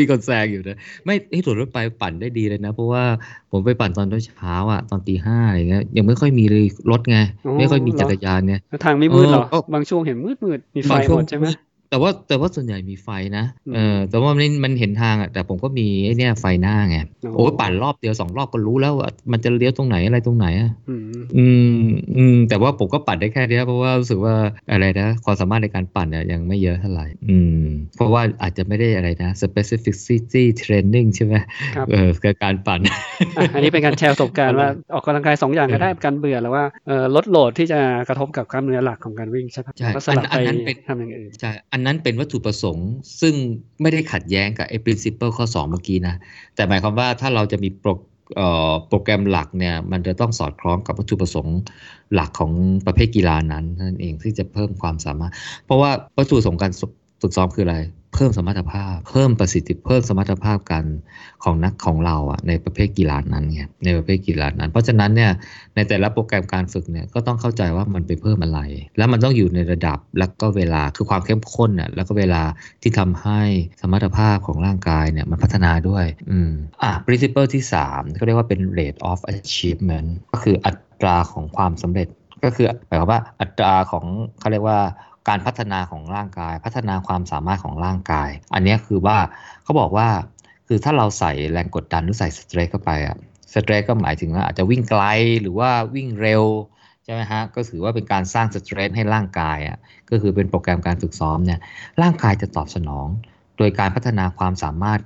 [0.00, 3.04] มีคนแซงอยู่นะไม่ไอ้ยรถรถไฟปั่นได้ดีเลยนะ เพราะว่า
[3.50, 7.18] ผมไปปั่นตอนเช้าๆอะตอนตีห้าอะไรเงี้ยยังไม่ค่อยมีเลยรถไง
[7.58, 11.46] ไม่ค่อยมีจักรยานไงแล้วทางไม่มืดเหรอเออบางช่วงเห็นมืดมืดๆมีไฟบางช่หวงมดใช่ไหม
[11.90, 21.02] แต่ว่าแต่ว่าส่วนใหญ่มีไฟนะอืมเออแต่ว่ามันมันเห็นทางอะแต่ผมก็มีไอ้เนี่ยไฟหน้าไงอ๋อโอ้ยปั่นรอบเดียวสองรอบก็รู้แล้วว่ามันจะเลี้ยวตรงไหนอะไรตรงไหนอะอืม
[21.36, 21.46] อื
[21.80, 24.34] มอืมแต่ว่าผมก็ปั่นได้แค่เนี้ยเพราะว่ารู้สึกว่า
[24.70, 27.62] อะไรนะความสามารถในการปั่นเนี่ยยังไม่เยอะเท่าไหร่อืม
[27.96, 31.34] เพราะว่าอาจจะไม่ได้อะไรนะ specificity training ใช่ไหม
[31.76, 32.96] ครับเออกับการปั่นอะ
[33.54, 42.88] อันนี้เป็นการแชร์ประสบการณ์ว่าออกกำลังกายสองอย่างก็ได้การเบื่อหรือว่าเอ่อลดโหลดที่จะกระทบกับกล้ามเนื้อหลักของการวิ่งใช่ปะใช่ก็สลับอันไปอันนั้นเป็นทำอย่างอื่นใช่อันนั้นเป็นวัตถุประสงค์
[43.20, 43.34] ซึ่ง
[43.80, 46.14] ไม่ได้ขัดแย้งกับไอ้ principle ข้อ 2 เมื่อกี้นะ
[46.54, 47.90] แต่หมายความว่าถ้าเราจะมีโปร
[48.88, 51.58] โปรแกรมหลักเนี่ยมันจะต้องสอดคล้องกับวัตถุประสงค์
[52.14, 52.52] หลักของ
[52.86, 55.32] ประเภทกีฬานั้นนั่นเองที่จะเพิ่มความสามารถ
[55.64, 56.72] เพราะว่าวัตถุประสงค์การ
[57.20, 57.76] ฝึกซ้อมคืออะไร
[58.16, 60.84] เพิ่มสมรรถภาพ เพิ่มประสิทธิเพิ่มสมรรถภาพการ
[61.44, 65.32] ของนักของเราอะในประเภทกีฬานั้นไงในประเภทกีฬานั้น เพราะฉะนั้นเนี่ย
[65.74, 68.60] ในแต่ละโปรแกรมการฝึกเนี่ยก็ต้องเข้าใจว่ามันไปเพิ่มอะไร
[68.96, 72.42] แล้วมันต้องอยู่ในระดับแล้วก็เวลาคือความเข้มข้นน่ะแล้วก็เวลา
[72.82, 73.40] ที่ทำให้
[73.80, 76.52] สมรรถภาพของร่างกายเนี่ยมันพัฒนาด้วยอืม
[76.82, 82.08] อะ principle ที่3เขาเรียกว่าเป็น rate of achievement ก็คืออัตราของความสำเร็จ
[82.44, 84.04] ก็คือหมายความว่าอัตราของ
[84.40, 84.80] เขาเรียกว่า
[85.28, 89.18] การพัฒนาของร่างกาย พัฒนาความสามารถของร่างกาย อันนี้คือว่า
[89.64, 90.08] เขาบอกว่า
[90.66, 93.16] คือถ้าเราใส่แรงกดดันหรือใส่สเตรสเข้าไปอะ
[93.52, 95.02] สเตรสก็หมายถึงว่าอาจจะวิ่งไกล
[95.40, 96.44] หรือว่าวิ่งเร็ว
[97.04, 99.78] ใช่ไหมฮะก็ถือว่าเป็นการสร้างสเตรสให้ร่างกายอะ
[100.10, 101.60] ก็คือเป็นโปรแกรมการฝึกซ้อมเนี่ย
[102.02, 103.08] ร่างกายจะตอบสนอง
[103.58, 105.00] โดยการพัฒนาความสามารถ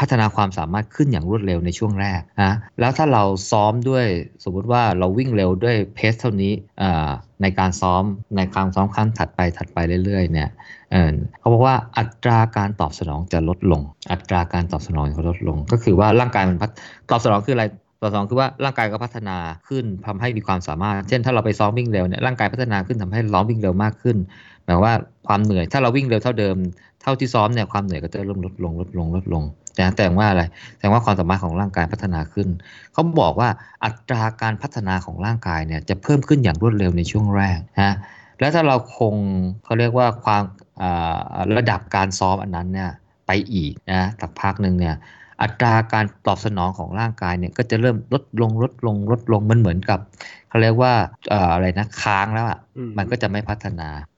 [0.00, 4.06] พัฒนาความสามารถขึ้นอย่างรวดเร็วในช่วงแรกนะแล้วถ้าเราซ้อมด้วย
[4.44, 6.52] สมมุติว่าเราวิ่งเร็วด้วยเพสเท่านี้
[7.42, 8.02] ในการซ้อม
[8.36, 10.48] ในการซ้อมครั้งถัดไปถัดไปเรื่อยๆเนี่ย
[10.92, 16.70] เเขาบอกว่าอัตราการตอบสนองจะลดลง อัตราการตอบสนองจะลดลง ก็คือว่าร่างกายมันพัฒ
[17.10, 17.64] ตอบสนองคืออะไร
[18.02, 19.36] ตอบสนองคือว่าร่างกายก็พัฒนา
[19.68, 24.16] ขึ้นทำให้มีความสามารถ เช่นถ้าเราไปซ้อมวิ่งเร็วเนี่ยร่างกายพัฒนาขึ้นทำให้เราวิ่งเร็วมากขึ้น
[24.64, 24.92] หมายว่า
[25.26, 26.56] ความเหนื่อยถ้าเราวิ่งเร็วเท่าเดิม
[27.02, 29.42] เท่าที่ซ้อมเนี่ยความเหนื่อยก็จะเริ่มลดลงลดลงลดลง
[29.74, 30.42] แต่แต่ว่าอะไร
[30.78, 32.48] แต่ว่าความสามารถของร่างกายพัฒนาขึ้น
[32.92, 33.48] เขาบอกว่า
[33.84, 37.94] อัตราการพัฒนาของร่างกายเนี่ยจะเพิ่มขึ้นอย่างรวดเร็วในช่วงแรกนะ
[38.40, 39.14] แล้วถ้าเราคง
[39.64, 40.42] เขาเรียกว่าความ
[41.56, 42.90] ระดับการซ้อมอันนั้นเนี่ย
[43.26, 44.94] ไปอีกนะสักพักหนึ่งเนี่ย
[45.42, 49.98] อัตราการตอบสนองของร่างกายเนี่ยก็จะเริ่มลดลงลดลงลดลงมันเหมือนกับ
[50.48, 50.92] เขาเรียกว่า
[51.54, 54.09] อะไรนะค้างแล้วอะอืมมันก็จะไม่พัฒนาครับ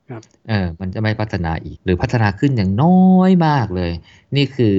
[0.49, 3.93] เออมันจะไม่พัฒนาอีก หรือพัฒนาขึ้นอย่างน้อยมากเลย
[4.37, 4.79] นี่คือ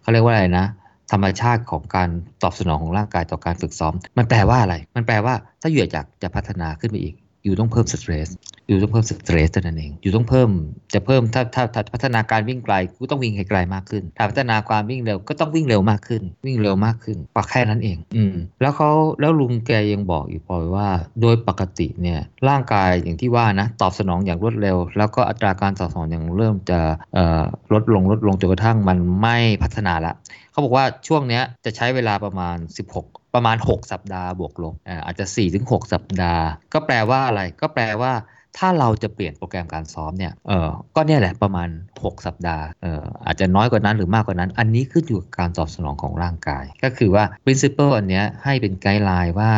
[0.00, 0.66] เขาเรียกว่าอะไรนะ
[1.12, 2.08] ธรรมชาติของการ
[2.42, 8.28] ตอบสนองของร่างกายต่อการฝึกซ้อม มันแปลว่าอะไร มันแปลว่าถ้าอยู่อยากจะพัฒนาขึ้นไปอีก อยู่ต้องเพิ่มสเตรส
[8.68, 10.50] อยู่อยู่ต้องเพิ่มสเตรสเท่านั้นเอง อยู่ต้องเพิ่ม
[10.94, 20.88] จะเพิ่มถ้าถ้าถ้าพัฒนาการวิ่งไกลก็ต้องวิ่งให้ไกลมากขึ้น ถ้าพัฒนาความวิ่งเร็วก็ต้องวิ่งเร็วมากขึ้น วิ่งเร็วมากขึ้นก็แค่นั้นเอง อืม แล้วเขาแล้วลุงแกยังบอกอีกพอว่า
[21.20, 26.80] โดยปกติเนี่ยร่างกายอย่างที่ว่านะตอบสนองอย่างรวดเร็ว แล้วก็อัตราการตอบสนองอย่างเริ่มจะ
[27.14, 30.12] เอ่อลดลงลดลงจนกระทั่งมันไม่พัฒนาละ
[30.50, 32.56] เขาบอกว่าช่วงเนี้ยจะใช้เวลาประมาณ
[32.92, 35.26] 16 ประมาณ 6 สัปดาห์บวกลบอ่าอาจจะ
[35.58, 38.12] 4-6 สัปดาห์ ก็แปลว่าอะไรก็แปลว่า
[38.58, 41.68] ถ้าเราจะเปลี่ยนโปรแกรมการซ้อมเนี่ย เออก็เนี่ยแหละประมาณ
[41.98, 49.52] 6 สัปดาห์ เอออาจจะน้อยกว่านั้นหรือมากกว่านั้น อันนี้ขึ้นอยู่กับการตอบสนองของร่างกาย ก็คือว่า principle อันเนี้ยให้เป็นไกด์ไลน์ว่า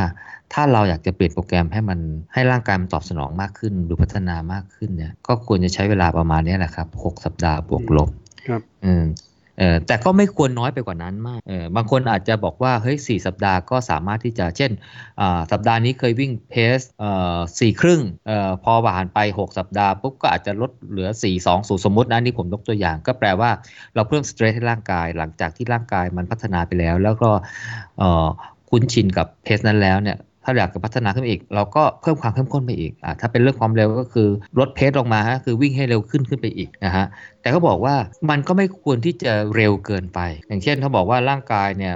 [0.53, 1.99] ถ้าเราอยากจะเปลี่ยนโปรแกรมให้มัน
[2.33, 8.09] ให้ร่างกายมันตอบสนองมากขึ้น หรือพัฒนามากขึ้นเนี่ย ก็ควรจะใช้เวลาประมาณนี้แหละครับ 6 สัปดาห์บวกลบ
[8.49, 9.05] ครับ อืม
[9.59, 14.71] เออแต่ก็ไม่ควรน้อยไปกว่านั้นมากเออบางคนอาจจะบอกว่าเฮ้ยสสัปดาห์ก็สามารถที่จะเช่น
[15.21, 23.51] อ่าสัปดาห์นี้เคยวิ่งเพสอ่อสี่ครึ่งอ่อพอผ่านไป 6 สัปดาห์ปุ๊บก็อาจจะลดเหลือ 4 2สูสมมตินะนี่ผมยกตัวอย่าง ก็แปลว่า
[23.95, 27.31] เราเพิ่มสเตรสให้ร่างกาย หลังจากที่ร่างกายมันพัฒนาไปแล้ว แล้วก็
[28.01, 28.27] อ่อ
[28.71, 34.29] คุ้นชินกับเพสนั้นแล้วเนี่ย ถ้าอยากจะพัฒนาขึ้นไปอีก เราก็เพิ่มความเข้มข้นไปอีกอ่าถ้าเป็นเรื่องความเร็วก็คือ
[34.59, 37.05] ลดเพสลงมาฮะคือวิ่งให้เร็วขึ้นขึ้นไปอีกนะฮะ
[37.41, 37.95] แต่เขาบอกว่า
[38.31, 41.95] มันก็ไม่ควรที่จะเร็วเกินไป อย่างเช่นเขาบอกว่าร่างกายเนี่ย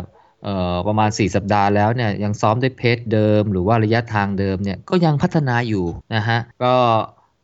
[0.86, 5.84] ประมาณ 4 สัปดาห์แล้วเนี่ยยังซ้อมด้วยเพสเดิม หรือว่าระยะทางเดิมเนี่ยก็ยังพัฒนาอยู่
[6.14, 6.74] นะฮะก็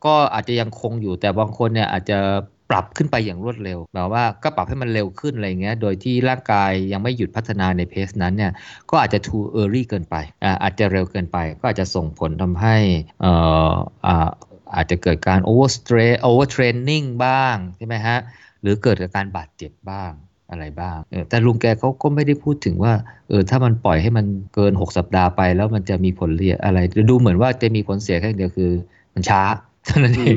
[0.06, 2.18] ก็อาจจะยังคงอยู่แต่บางคนเนี่ยอาจจะ
[2.70, 8.53] ปรับขึ้นไปอย่างรวดเร็วแบบว่าก็ปรับให้มันเร็วขึ้นอะไรเงี้ย โดยที่ร่างกายยังไม่หยุดพัฒนาในเพสนั้นเนี่ย
[8.90, 12.77] ก็อาจจะ too early เกินไปอ่าอาจจะเร็วเกินไป ก็อาจจะส่งผลทำให้
[13.20, 13.33] เอ่
[13.70, 13.72] อ
[14.07, 14.29] อ่า
[14.74, 18.18] อาจจะเกิดการ over stress over training บ้างใช่ไหมฮะ
[18.61, 20.12] หรือเกิดกการบาดเจ็บบ้าง
[20.50, 22.92] อะไรบ้างเออแต่ลุงแกเขาก็ไม่ได้พูดถึงว่า
[23.29, 26.79] เออ ถ้ามันปล่อยให้มันเกิน 6 สัปดาห์ไป แล้วมันจะมีผลเรียอะไร
[27.11, 28.70] ดูเหมือนว่าจะมีผลเสียแค่เดียวคือ
[29.14, 29.42] มันช้า
[29.87, 30.37] เท่านั้นเอง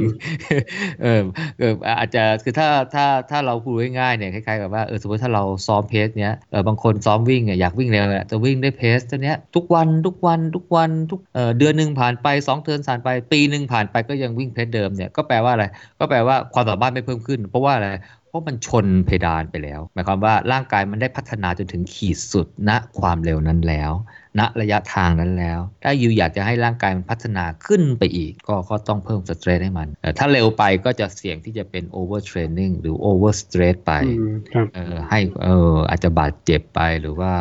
[1.04, 1.22] เออ
[1.60, 15.66] เอออาจจะคือถ้าถ้าถ้าเราพูดง่ายๆเนี่ยคล้ายๆกับว่าเออสมมติถ้าเราซ้อมเพสเนี้ยเออบางคนซ้อมวิ่งเนี่ยอยากวิ่งเร็วแหละจะวิ่งได้เพสตัวเนี้ยทุกวันทุกวันทุกวันทุกเออเดือนหนึ่งผ่านไป 2 เดือนผ่านไป ปีหนึ่งผ่านไปก็ยังวิ่งเพสเดิมเนี่ยก็แปลว่าอะไร
[16.00, 17.90] ก็แปลว่าความสามารถไม่เพิ่มขึ้น เพราะว่าอะไร
[18.28, 23.92] เพราะมันชนเพดานไปแล้ว หมายความว่าร่างกายมันได้พัฒนาจนถึงขีดสุดณความเร็วนั้นแล้ว
[24.40, 37.34] ณระยะทางนั้นแล้ว ถ้าอยู่อยากจะให้ร่างกายมันพัฒนาขึ้นไปอีก ก็ก็ต้องเพิ่ม stress ให้มันแต่ถ้าเร็วไปก็จะเสี่ยงที่จะเป็น overtraining หรือ overstress ไปอืมครับเออให้เอออาจจะบาดเจ็บไปหรือว่า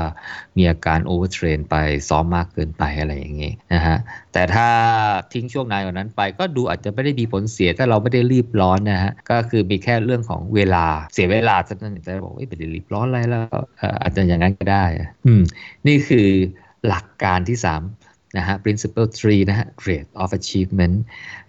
[0.57, 1.77] มีอาการ overtrain ไป
[2.09, 3.97] ซ้อมมากเกินไปอะไรอย่างงี้นะฮะ
[4.33, 4.69] แต่ถ้า
[5.33, 13.43] ทิ้งช่วงนานกว่านั้นไป ก็ดูอาจจะไม่ได้มีผลเสียถ้าเราไม่ได้รีบร้อนนะฮะก็คือมีแค่เรื่องของเวลาเสียเวลาเท่านั้นแต่บอกว่าไม่ได้รีบร้อนอะไรแล้ว
[13.79, 14.85] เอ่ออาจจะอย่างนั้นก็ได้
[15.27, 15.43] อืม
[15.87, 16.29] นี่คือ
[16.87, 17.83] หลักการที่สาม
[18.37, 20.97] นะฮะ principle 3 นะฮะ rate of achievement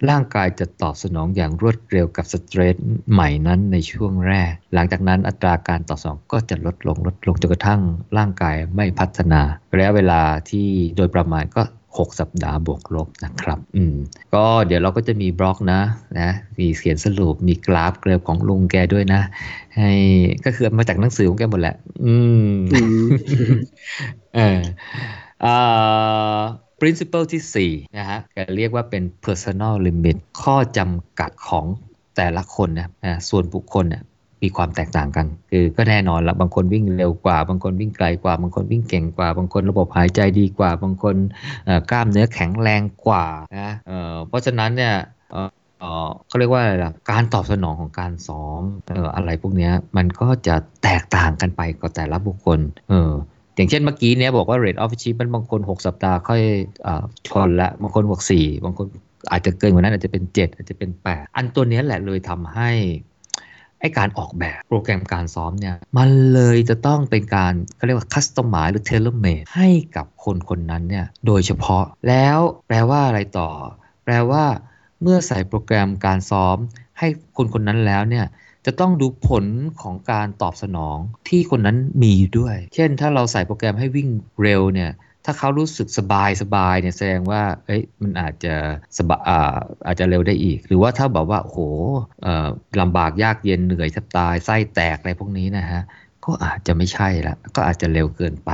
[0.09, 2.75] ร่างกายจะตอบสนองอย่างรวดเร็วกับสเตรส
[3.11, 7.81] ใหม่นั้นในช่วงแรก หลังจากนั้นอัตราการตอบสนองก็จะลดลงลดลงจนกระทั่ง
[8.17, 9.41] ร่างกายไม่พัฒนา
[9.75, 11.61] ระยะเวลาที่โดยประมาณก็
[11.97, 13.95] 6 สัปดาห์บวกลบนะครับ อืม
[14.33, 15.81] ก็เดี๋ยวเราก็จะมีบล็อกนะ
[16.19, 19.21] นะ มีเขียนสรุป มีกราฟเกรฟของลุงแกด้วยนะ
[19.77, 19.91] ให้
[20.45, 22.15] ก็คือมาจากหนังสือของแกหมดแหละ อื
[22.49, 23.07] มอืม
[24.35, 24.61] เอออ่า
[26.79, 31.65] principle ที่ 4 นะฮะก็เรียกว่าเป็น personal limit ข้อจำกัดของ
[32.17, 34.03] แต่ละคนนะนะส่วนบุคคลนี่ย
[34.43, 41.15] มีความแตกต่างกัน คือก็แน่นอนละบางคนวิ่งเร็วกว่า บางคนวิ่งไกลกว่า บางคนวิ่งเก่งกว่า บางคนระบบหายใจดีกว่า บางคน
[41.67, 43.25] อ่อกล้ามเนื้อแข็งแรงกว่า
[43.59, 44.93] นะเอ่อเพราะฉะนั้นเนี่ย
[45.31, 48.63] เอ่อเอ่อเขาเรียกว่าอะไรล่ะการตอบสนองของการซ้อม
[48.97, 53.11] อออะไรพวกนี้มันก็จะแตกต่างกันไปกับแต่ละบุคคลเออ
[53.57, 56.41] อย่างเช่นเมื่อกี้เนี้ยบอกว่า rate of achievement บางคน 6 สัปดาห์ค่อย
[56.87, 56.89] อ
[57.27, 58.87] ชนละบางคนบอก4บางคน
[59.31, 62.71] อาจจะเกินกว่านั้นอาจจะเป็น 7 อาจจะเป็น 8 อันตัวเนี้ยแหละเลยทำให้
[63.79, 73.49] ไอการออกแบบโปรแกรมการซ้อมเนี่ย มันเลยจะต้องเป็นการเขาเรียกว่า customize หรือ tailor made ให้กับคนคนนั้นเนี่ย โดยเฉพาะแล้วแปลว่าอะไรต่อ
[74.05, 74.43] แปลว่า
[75.01, 76.57] เมื่อใส่โปรแกรมการซ้อม
[76.99, 78.25] ให้คนคนนั้นแล้วเนี่ย
[78.67, 79.45] จะต้องดูผล
[79.81, 80.97] ของการตอบสนอง
[81.29, 84.09] ที่คนนั้นมีด้วย เช่นถ้าเราใส่โปรแกรมให้วิ่ง
[84.43, 84.91] เร็วเนี่ย
[85.25, 88.55] ถ้าเขารู้สึกสบายสบายเนี่ยแสดงว่าเอ้ยมันอาจจะ
[88.97, 91.59] สบายอ่าอาจจะเร็วได้อีก หรือว่าถ้าบอกว่าโอ้โห
[92.25, 92.47] อ่อ
[92.81, 95.81] ลำบากยากเย็นเหนื่อยแทบตายไส้แตกอะไรพวกนี้นะฮะ
[96.27, 98.51] ก็อาจจะไม่ใช่ละก็อาจจะเร็วเกินไป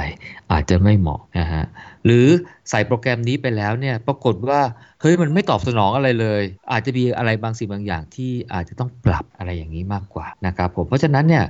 [0.52, 1.64] อาจจะไม่เหมาะนะฮะ
[2.06, 2.28] หรือ
[2.70, 4.62] ใส่โปรแกรมนี้ไปแล้วเนี่ยปรากฏว่า
[5.02, 11.46] เฮ้ยมันไม่ตอบสนองอะไรเลย อาจจะมีอะไรบางสิ่งบางอย่างที่อาจจะต้องปรับอะไรอย่างนี้มากกว่านะครับผมเพราะฉะนั้นเนี่ย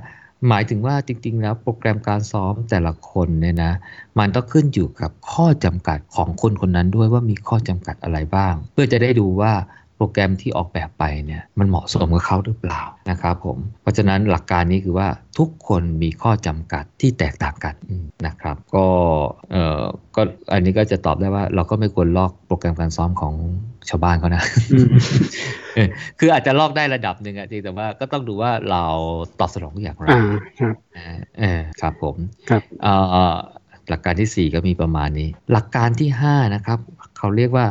[0.48, 3.72] หมายถึงว่าจริง ๆ แล้วโปรแกรมการซ้อมแต่ละคนเนี่ยนะ
[4.18, 9.52] มันต้องขึ้นอยู่กับข้อจำกัดของคนคนนั้นด้วยว่ามีข้อจำกัดอะไรบ้าง เพื่อจะได้ดูว่า
[9.96, 17.74] โปรแกรมที่ออกแบบไปเนี่ยมันเหมาะสมกับเขาหรือเปล่านะครับผมเพราะฉะนั้นหลักการนี้คือว่าทุกคนมีข้อจำกัดที่แตกต่างกัน
[18.26, 18.86] นะครับ ก็
[19.52, 19.82] เอ่อ
[20.16, 23.34] ก็อันนี้ก็จะตอบได้ว่าเราก็ไม่ควรลอกโปรแกรมการซ้อมของ
[23.88, 24.42] ชาวบ้านเขานะ
[26.18, 28.84] คืออาจจะลอกได้ระดับหนึ่งอะจริงแต่ว่าก็ต้องดูว่าเรา
[29.40, 30.22] ตอบสนองอย่างไรอ่า
[30.60, 30.74] ครับ
[31.38, 32.16] เออครับผม
[32.50, 32.92] ครับเอ่
[33.34, 33.36] อ
[33.88, 36.78] หลักการที่ 4 ก็มีประมาณนี้ หลักการที่ 5 นะครับ
[37.18, 37.66] เขาเรียกว่า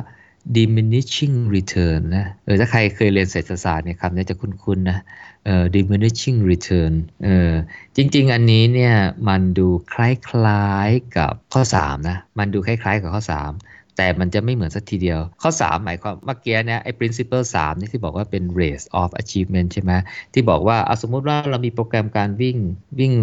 [0.58, 5.00] diminishing return นะเออถ้าใครเคยเรียนเศรษฐศาสตร์เนี่ยคำนี้จะคุ้นๆนะ
[5.46, 6.94] เออ diminishing return
[7.26, 7.52] เออ
[7.96, 8.96] จริง ๆ อันนี้เนี่ย
[9.30, 19.92] มันดูคล้ายๆกับข้อ 3 นะ มันดูคล้ายๆกับข้อ 3 แต่มันจะไม่เหมือนสักทีเดียว ข้อ 3 หมายความเมื่อกี้เนี่ยไอ้ principle 3 นี่ที่บอกว่าเป็น rate of achievement ใช่ไหม
[20.34, 22.58] ที่บอกว่าสมมุติว่าเรามีโปรแกรมการวิ่ง
[23.00, 23.14] วิ่ง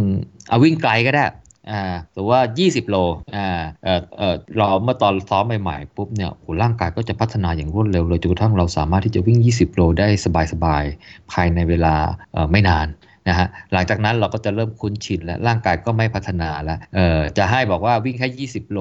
[0.48, 1.24] เอาวิ่งไกลก็ได้
[1.72, 2.96] อ่าหรือว่า 20 โล
[3.36, 3.48] อ่า
[3.84, 10.08] เออเออเราเมื่อตอนซ้อมใหม่ๆปุ๊บเนี่ยโหร่างกายก็จะพัฒนาอย่างรวดเร็วเลยจนกระทั่งเราสามารถที่จะวิ่ง 20 โลได้
[10.52, 11.94] สบายๆภายในเวลา
[12.52, 12.88] ไม่นาน
[13.28, 18.78] นะฮะหลังจากนั้นเราก็จะเริ่มคุ้นชินแล้วร่างกายก็ไม่พัฒนาแล้วเออจะให้บอกว่าวิ่งแค่ 20 โล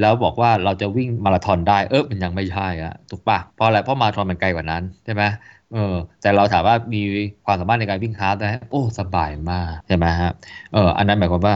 [0.00, 5.22] แล้วบอกว่าเราจะวิ่งมาราธอนได้เออมันยังไม่ใช่อะถูกปะเพราะอะไรเพราะมาราธอนมันไกลกว่านั้นใช่ไหม
[5.72, 7.02] เออแต่เราถามว่ามี
[7.44, 10.32] ความสามารถในการวิ่ง hard ได้โอ้สบายมากใช่ไหมฮะ
[10.74, 11.54] เอออันนั้นหมายความว่า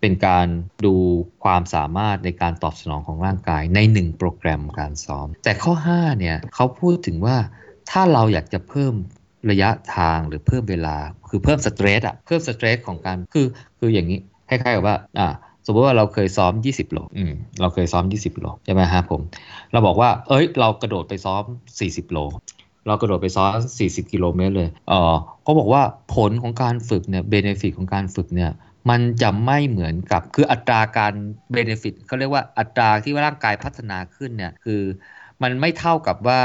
[0.00, 0.46] เป็นการ
[0.86, 0.94] ดู
[1.44, 7.36] ความสามารถในการตอบสนองของร่างกายในหนึ่งโปรแกรมการซ้อม แต่ข้อ 5 เนี่ยเขาพูดถึงว่า
[7.90, 8.94] ถ้าเราอยากจะเพิ่ม
[9.50, 10.96] ระยะทางหรือเพิ่มเวลา
[11.30, 13.46] คือเพิ่ม stress อะเพิ่ม stress ของการคือ
[13.78, 15.28] คืออย่างนี้คล้ายๆกับว่าอ่า
[15.66, 19.20] สมมติว่าเราเคยซ้อม 20 โลอืมเราเคยซ้อม 20 โลใช่ไหมฮะผม
[19.72, 21.42] เราบอกว่าเอ้ย เรากระโดดไปซ้อม
[21.78, 22.18] 40 โล
[22.86, 23.52] เรากระโดดไปซ้อม
[23.84, 25.82] 40 กิโลเมตรเลยเออเขาบอกว่า
[26.14, 28.50] ผลของการฝึกเนี่ยเบเนฟิตของการฝึกเนี่ย
[28.90, 31.14] มันจะไม่เหมือนกับคืออัตราการ
[31.52, 34.82] เบนฟิตเขาเรียกว่าอัตราที่ว่าร่างกายพัฒนาขึ้นเนี่ยคือ
[35.42, 36.40] มันไม่เท่ากับว่า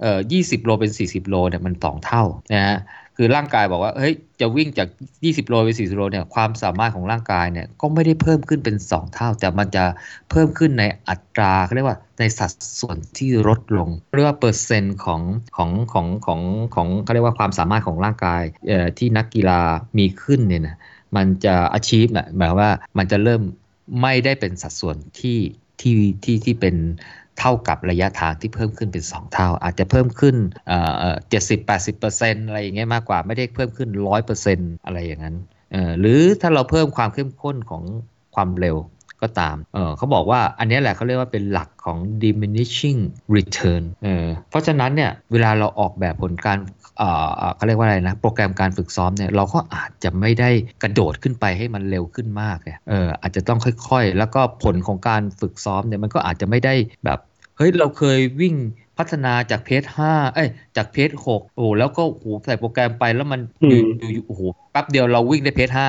[0.00, 2.22] เอ่อ20 โลเป็น 40 โลเนี่ยมันสองเท่า
[2.54, 2.78] นะฮะ
[3.16, 4.88] คือร่างกายบอกว่าเฮ้ยจะวิ่งจาก
[5.20, 9.84] 20 โลไป40 โลเนี่ยความสามารถของร่างกายเนี่ยก็ไม่ได้เพิ่มขึ้นเป็น 2 เท่า แต่มันจะ
[10.30, 15.20] เพิ่มขึ้นในอัตราเขาเรียกว่าในสัดส่วนที่ลดลงเรียกว่าเปอร์เซ็นต์ของ
[15.56, 16.40] ของของของ
[16.74, 19.60] ของเขาเรียกว่าความสามารถของร่างกายเอ่อที่นักกีฬา
[19.98, 20.76] มีขึ้นเนี่ยนะ
[21.16, 23.42] มันจะ achieve นะหมายว่ามันจะเริ่ม
[24.02, 25.38] ไม่ได้เป็นสัดส่วนที่
[25.80, 26.76] ที่ที่ที่เป็น
[27.38, 30.36] เท่ากับระยะทางที่เพิ่มขึ้นเป็น 2 เท่า อาจจะเพิ่มขึ้น
[31.30, 35.36] เจ็ดสิบแปดสิบเปอร์เซ็นต์อะไรอย่างเงี้ยมากกว่าไม่ได้เพิ่มขึ้นร้อยเปอร์เซ็นต์อะไรอย่างนั้น
[36.00, 37.82] หรือถ้าเราเพิ่มความเข้มข้นของ
[38.34, 38.76] ความเร็ว
[39.22, 43.00] ก็ตาม เออเขาบอกว่าอันนี้แหละเขาเรียกว่าเป็นหลักของ diminishing
[43.36, 46.58] return เออเพราะฉะนั้นเนี่ยเวลาเราออกแบบผลการ
[46.98, 50.50] เออเขาเรียกว่าอะไรนะ โปรแกรมการฝึกซ้อมเนี่ยเราก็อาจจะไม่ได้
[50.82, 57.18] กระโดดขึ้นไปให้มันเร็วขึ้นมากเนี่ยเอออาจจะต้องค่อยๆ แล้วก็ผลของการฝึกซ้อมเนี่ยมันก็อาจจะไม่ได้แบบ
[57.56, 58.54] เฮ้ยเราเคยวิ่ง
[58.98, 63.80] พัฒนาจากเพจห้าเอ้ย จากเพจหกโอ้แล้วก็โอ้ใส่โปรแกรมไปแล้วมันอยู่
[64.26, 65.88] โอ้โหแป๊บเดียวเราวิ่งได้เพจห้า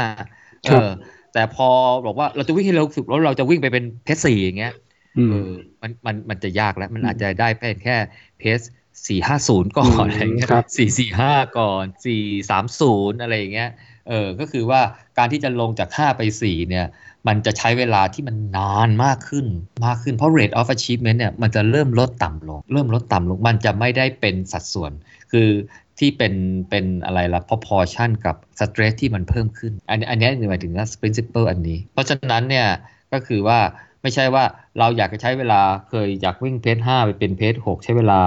[0.68, 0.88] เออ
[1.34, 1.70] แต่พอ
[2.06, 4.74] บอกว่าเราจะวิ่งให้เร็วสุดแล้วเราจะวิ่งไปเป็นเพจสี่อย่างเงี้ย
[5.32, 7.98] เออมันมันมันจะยากแล้ว มันอาจจะได้เพียงแค่
[8.40, 8.60] เพจ
[9.08, 13.70] สี่ห้าศูนย์ก่อนอะไรเงี้ยสี่สี่ห้าก่อนสี่สามศูนย์อะไรอย่างเงี้ย
[14.10, 14.82] เออก็คือว่า
[15.18, 16.86] การที่จะลงจากห้าไปสี่เนี่ย
[17.28, 19.46] มันจะใช้เวลาที่มันนานมากขึ้น
[19.86, 24.92] มากขึ้นเพราะ rate of achievement เนี่ยมันจะเริ่มลดต่ำลง เริ่มลดต่ำลง มันจะไม่ได้เป็นสัดส่วน
[25.32, 25.50] คือ
[26.00, 26.34] ที่เป็น
[26.70, 32.68] เป็นอะไรละ proportion กับ stress ที่มันเพิ่มขึ้น อันนี้อันนี้หมายถึงว่า principle อันนี้ เพราะฉะนั้นเนี่ย
[33.14, 33.60] ก็คือว่า
[34.02, 34.44] ไม่ใช่ว่า
[34.80, 38.22] เราอยากจะใช้เวลาเคยอยากวิ่งเพจห้าไปเป็นเพจหกใช้เวลา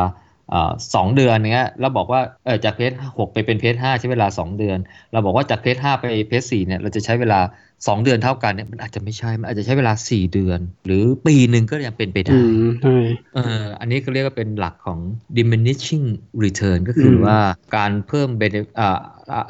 [0.95, 4.79] สองเดือนเนี้ยเราบอกว่าเออจากเพจหกไปเป็นเพจห้าใช้เวลาสองเดือน
[5.13, 7.41] เราบอกว่าจากเพจห้าไปเพจสี่เนี่ยเราจะใช้เวลา
[7.87, 12.35] สองเดือนเท่ากันเนี่ยมันอาจจะไม่ใช่ มันอาจจะใช้เวลาสี่เดือน หรือปีหนึ่งก็ยังเป็นไปได้
[13.35, 14.99] เอออันนี้ก็เรียกว่าเป็นหลักของ
[15.37, 16.07] diminishing
[16.45, 17.39] return ก็คือว่า
[17.77, 18.99] การเพิ่มเบนอ่า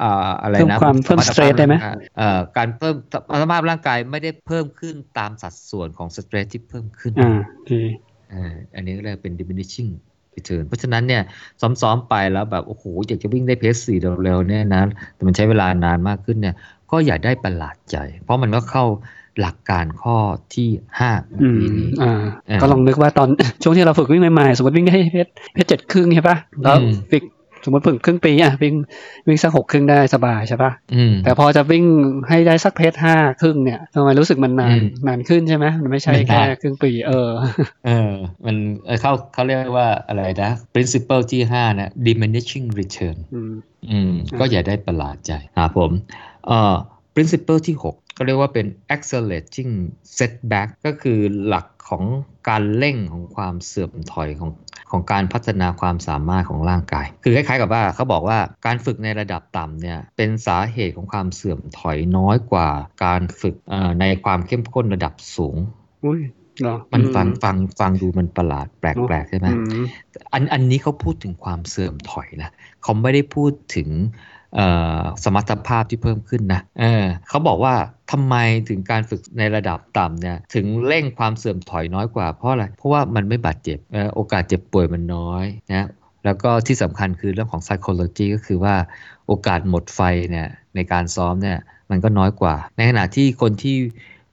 [0.03, 1.75] อ่าอะไรนะความเพิ่มสเตรสได้ไหม
[2.21, 2.95] อ่าการเพิ่ม
[3.43, 7.39] สภาพร่างกายไม่ได้เพิ่มขึ้นตามสัดส่วนของสเตรสที่เพิ่มขึ้นอ่า
[8.33, 9.91] อ่าอันนี้ก็เรียกเป็น diminishing
[10.47, 11.23] เชิญเพราะฉะนั้นเนี่ย
[11.61, 14.83] ซ้อมๆไปแล้วแบบโอ้โหอยากจะวิ่งได้เพสสี่เร็วๆเนี่ยนะ
[15.15, 16.55] แต่มันใช้เวลานานมากขึ้นเนี่ย
[16.91, 18.85] ก็อย่าได้ประหลาดใจ เพราะมันก็เข้า
[19.41, 20.17] หลักการข้อ
[20.55, 20.69] ที่
[20.99, 21.11] ห้า
[21.61, 21.89] นี้
[22.63, 23.29] ก็ลองนึกว่าตอน
[23.63, 26.77] ช่วงที่เราฝึกวิ่งใหม่ๆสมมติวิ่งได้เพชรเพชรเจ็ดครึ่งใช่ปะแล้ว
[27.11, 27.23] ฝึก
[27.65, 28.75] สมมติฝึกครึ่งปีอะวิ่ง
[29.27, 30.73] วิ่งสักหกครึ่งได้สบายใช่ปะ
[31.25, 31.85] แต่พอจะวิ่ง
[32.29, 37.31] ให้ได้สักเพจห้าครึ่งเนี่ยทำไมรู้สึกมันนานนานขึ้นใช่ไหมมันไม่ใช่แค่ครึ่งปี เออ
[37.87, 38.13] เออ
[38.45, 38.57] มัน
[39.01, 43.17] เขาเขาเรียกว่าอะไรนะ principle ที่ห้านะ diminishing return
[43.91, 45.91] อืมก็อย่าได้ประหลาดใจครับผม
[46.47, 46.75] เออ
[47.15, 49.73] principle ที่6ก็เรียกว่าเป็น accelerating
[50.19, 52.05] setback ก็คือหลักของ
[52.49, 54.51] การเร่งของความเสื่อมถอยของ
[54.95, 62.69] ของการพัฒนาความสามารถของร่างกาย คือคล้ายๆกับว่าเขาบอกว่าการฝึกในระดับต่ำเนี่ยเป็นสาเหตุของความเสื่อมถอยน้อยกว่า
[63.05, 63.55] การฝึก
[64.01, 65.57] ในความเข้มข้นระดับสูง
[66.05, 66.21] อุ้ย
[66.93, 69.49] มันฟังฟังฟังดูมันประหลาดแปลกๆใช่ไหม
[70.33, 72.51] อันอันนี้เขาพูดถึงความเสื่อมถอยนะ
[72.83, 73.89] เขาไม่ได้พูดถึง
[75.25, 77.75] สมรรถภาพที่เพิ่มขึ้นนะเเขาบอกว่า
[78.13, 78.35] ทำไม
[78.69, 83.79] ถึงการฝึกในระดับต่ำเนี่ยถึงเร่งความเสื่อมถอยน้อยกว่าเพราะอะไร เพราะว่ามันไม่บาดเจ็บ
[84.15, 85.89] โอกาสเจ็บป่วยมันน้อยนะ
[86.25, 88.75] แล้วก็ที่สำคัญคือเรื่องของ psychology ก็คือว่า
[89.27, 91.59] โอกาสหมดไฟเนี่ยในการซ้อมเนี่ย
[91.91, 93.77] มันก็น้อยกว่า ในขณะที่คนที่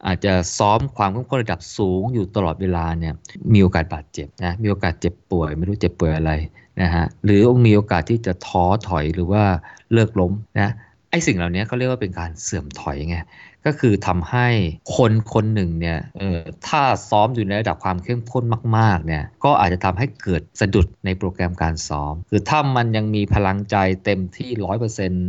[0.08, 3.14] อาจจะซ้อมความเข้มข้นระดับสูงอยู่ตลอดเวลาเนี่ย
[3.54, 6.32] มีโอกาสบาดเจ็บนะมีโอกาสเจ็บป่วย ไม่รู้เจ็บป่วยอะไร
[6.82, 9.44] นะฮะหรือมีโอกาสที่จะท้อถอยหรือว่า
[9.94, 10.72] เลิกล้มนะ
[11.12, 13.18] ไอ้สิ่งเหล่านี้เขาเรียกว่าเป็นการเสื่อมถอยไง
[13.66, 14.48] ก็คือทำให้
[14.96, 18.44] คนคนหนึ่งเนี่ยเออถ้าซ้อมอยู่ในระดับความเข้มข้น
[18.78, 25.28] มากๆเนี่ยก็อาจจะทำให้เกิดสะดุดในโปรแกรมการซ้อม คือถ้ามันยังมีพลังใจเต็มที่ร้อยเปอร์เซ็นต์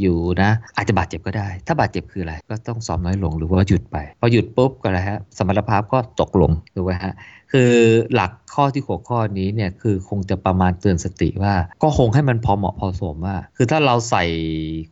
[0.00, 7.12] อยู่นะ อาจจะบาดเจ็บก็ได้ ถ้าบาดเจ็บคืออะไร ก็ต้องซ้อมน้อยลงหรือว่าหยุดไป พอหยุดปุ๊บก็แล้วฮะสมรรถภาพก็ตกลงถูกไหมฮะ
[7.52, 7.72] คือ
[8.14, 14.24] หลักข้อที่หัวข้อนี้เนี่ยคือคงจะประมาณเตือนสติว่า ก็คงให้มันพอเหมาะพอสมว่า คือถ้าเราใส่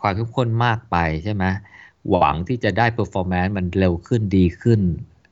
[0.01, 1.45] ความเข้มข้นมากไปใช่ไหม
[2.11, 4.81] หวังที่จะได้ performance มันเร็วขึ้นดีขึ้น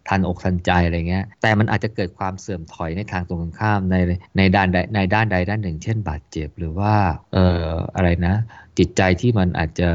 [0.08, 3.96] ทันอกทันใจอะไรเงี้ย แต่มันอาจจะเกิดความเสื่อมถอยในทางตรงกันข้ามใน
[4.36, 6.94] ในด้านใดในด้านใดด้านหนึ่ง เช่นบาดเจ็บหรือว่า
[7.32, 8.36] เอ่ออะไรนะ
[8.78, 9.90] จิตใจที่มันอาจจะ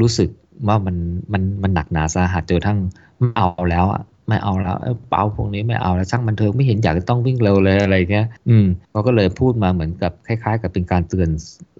[0.00, 0.28] รู้สึก
[0.68, 0.96] ว่ามัน
[1.32, 2.78] มันมันหนักหนาสาหัสจนทั้ง
[3.18, 4.76] ไม่เอาแล้วอะไม่เอาแล้ว
[5.08, 11.28] เป้าพวกนี้ไม่เอาแล้วช่างบันเทิงไม่เห็นอยากจะต้องวิ่งเร็วเลยอะไรเงี้ยอืมเขาก็เลยพูดมาเหมือนกับคล้าย ๆ กับเป็นการเตือน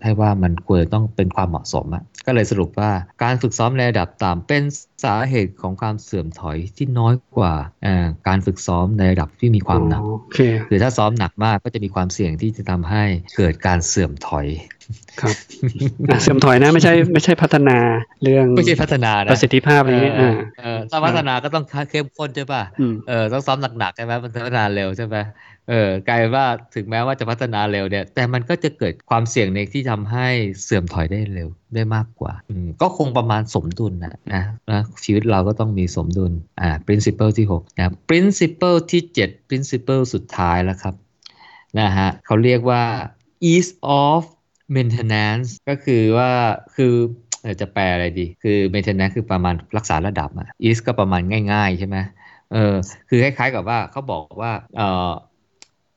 [0.03, 2.91] ให้ว่ามันควรต้องเป็นความเหมาะสมอะก็เลยสรุปว่า
[3.23, 4.63] การฝึกซ้อมในระดับต่ำเป็น
[5.05, 7.55] สาเหตุของความเสื่อมถอยที่น้อยกว่า
[8.29, 10.03] การฝึกซ้อมในระดับที่มีความหนัก
[10.69, 13.05] คือถ้าซ้อมหนักมากก็จะมีความเสี่ยงที่จะทำให้
[13.37, 14.47] เกิดการเสื่อมถอย
[15.21, 15.35] ครับ
[16.23, 17.77] เสื่อมถอยนะไม่ใช่ไม่ใช่พัฒนา
[18.23, 20.13] เรื่องไม่ใช่พัฒนาประสิทธิภาพอะไรนี้
[20.91, 22.63] ถ้าพัฒนาก็ต้องเข้มข้นใช่ป่ะ
[23.09, 25.17] เออต้องซ้อมหนักๆใช่ไหมมันพัฒนาเร็วใช่ไหม
[25.71, 30.29] เออกลายว่าถึงแม้ว่าจะพัฒนาเร็วเนี่ย แต่มันก็จะเกิดความเสี่ยงในที่ทำให้
[30.63, 32.33] เสื่อมถอยได้เร็วได้มากกว่า
[32.83, 40.95] ก็คงประมาณสมดุลนะนะนะชีวิตเราก็ต้องมีสมดุลอ่า principle ที่6นะ principle ที่ 7 principle สุดท้ายแล้วครับ
[41.79, 42.83] นะฮะเขาเรียกว่า
[43.53, 44.23] ease of
[44.75, 46.31] maintenance ก็คือว่า
[46.77, 46.95] คือ
[47.61, 51.97] จะแปลอะไรดี คือ maintenance คือประมาณรักษาระดับอะ ease ก็ประมาณง่ายๆใช่ไหม
[52.53, 52.75] เออ
[53.09, 55.11] คือคล้ายๆกับว่าเขาบอกว่าเออ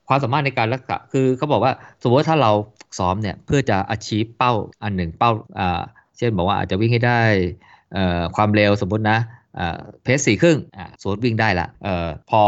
[0.08, 2.52] ความสามารถในการรักษาคือเขาบอกว่าสมมติว่าถ้าเรา
[2.98, 5.80] ซ้อมเนี่ยเพื่อจะ achieve เป้าอันหนึ่งเป้าอ่า
[6.18, 7.20] เช่นบอกว่าอาจจะวิ่งให้ได้
[7.92, 9.18] เอ่อความเร็วสมมตินะ
[10.02, 12.42] เพสสี่ครึ่งอ่าสมมติวิ่งได้ละเอ่อพอ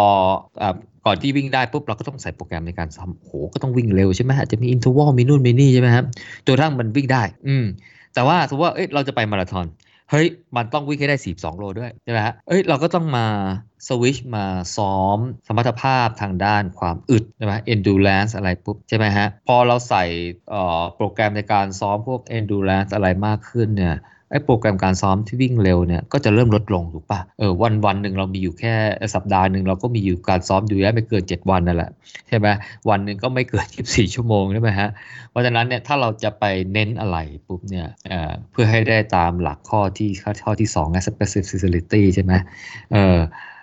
[0.62, 0.74] อ่า
[1.06, 6.04] ก่อนที่วิ่งได้ปุ๊บเราก็ต้องใส่โปรแกรมในการซ้อมโหก็ต้องวิ่งเร็วใช่ไหมอาจจะมีอินทวอลมีนู่นมีนี่ใช่ไหมครับ
[6.46, 7.64] จนทั้งมันวิ่งได้ อืม
[8.14, 9.66] แต่ว่าสมมติว่าเอ้ยเราจะไปมาราธอน
[10.10, 13.26] เฮ้ย มันต้องวิ่งให้ได้ 42 โลด้วยใช่ไหมฮะ เอ้ย เราก็ต้องมา
[13.88, 14.44] สวิชมา
[14.76, 20.04] ซ้อมสมรรถภาพทางด้านความอึดใช่ไหม endurance อะไรปุ๊บใช่ไหมฮะ พอเราใส่
[20.96, 23.96] โปรแกรมในการซ้อมพวก endurance อะไรมากขึ้นเนี่ย
[24.34, 28.74] ไอ้โปรแกรมการซ้อมที่วิ่งเร็วเนี่ยก็จะเริ่มลดลงถูกปะเออวันวันหนึ่งเรามีอยู่แค่
[29.14, 31.90] สัปดาห์หนึ่งเราก็มีอยู่การซ้อมอยู่แค่ไม่เกิน 7 วันนั่นแหละ
[32.28, 32.46] ใช่ไหม
[32.88, 34.88] วันหนึ่งก็ไม่เกิน 24 ชั่วโมงใช่ไหมฮะ
[35.30, 40.10] เพราะฉะนั้นเนี่ยถ้าเราจะไปเน้นอะไรปุ๊บเนี่ยเอ่อเพื่อให้ได้ตามหลักข้อที่
[40.44, 42.32] ข้อที่2นะ specificity ใช่ไหม
[42.92, 43.18] เออ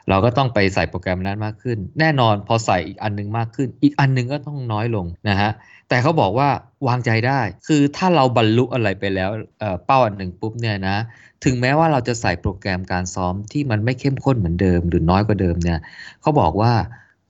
[0.10, 5.52] เราก็ต้องไปใส่โปรแกรมนั้นมากขึ้น แน่นอนพอใส่อีกอันนึงมากขึ้น อีกอันนึงก็ต้องน้อยลงนะฮะ
[5.90, 6.50] แต่เขาบอกว่า
[6.88, 10.98] วางใจได้ คือถ้าเราบรรลุอะไรไปแล้วเเป้าอันหนึ่งปุ๊บเนี่ยนะ
[11.46, 15.80] ถึงแม้ว่าเราจะใส่โปรแกรมการซ้อมที่มันไม่เข้มข้นเหมือนเดิม หรือน้อยกว่าเดิมเนี่ย
[16.22, 16.74] เขาบอกว่า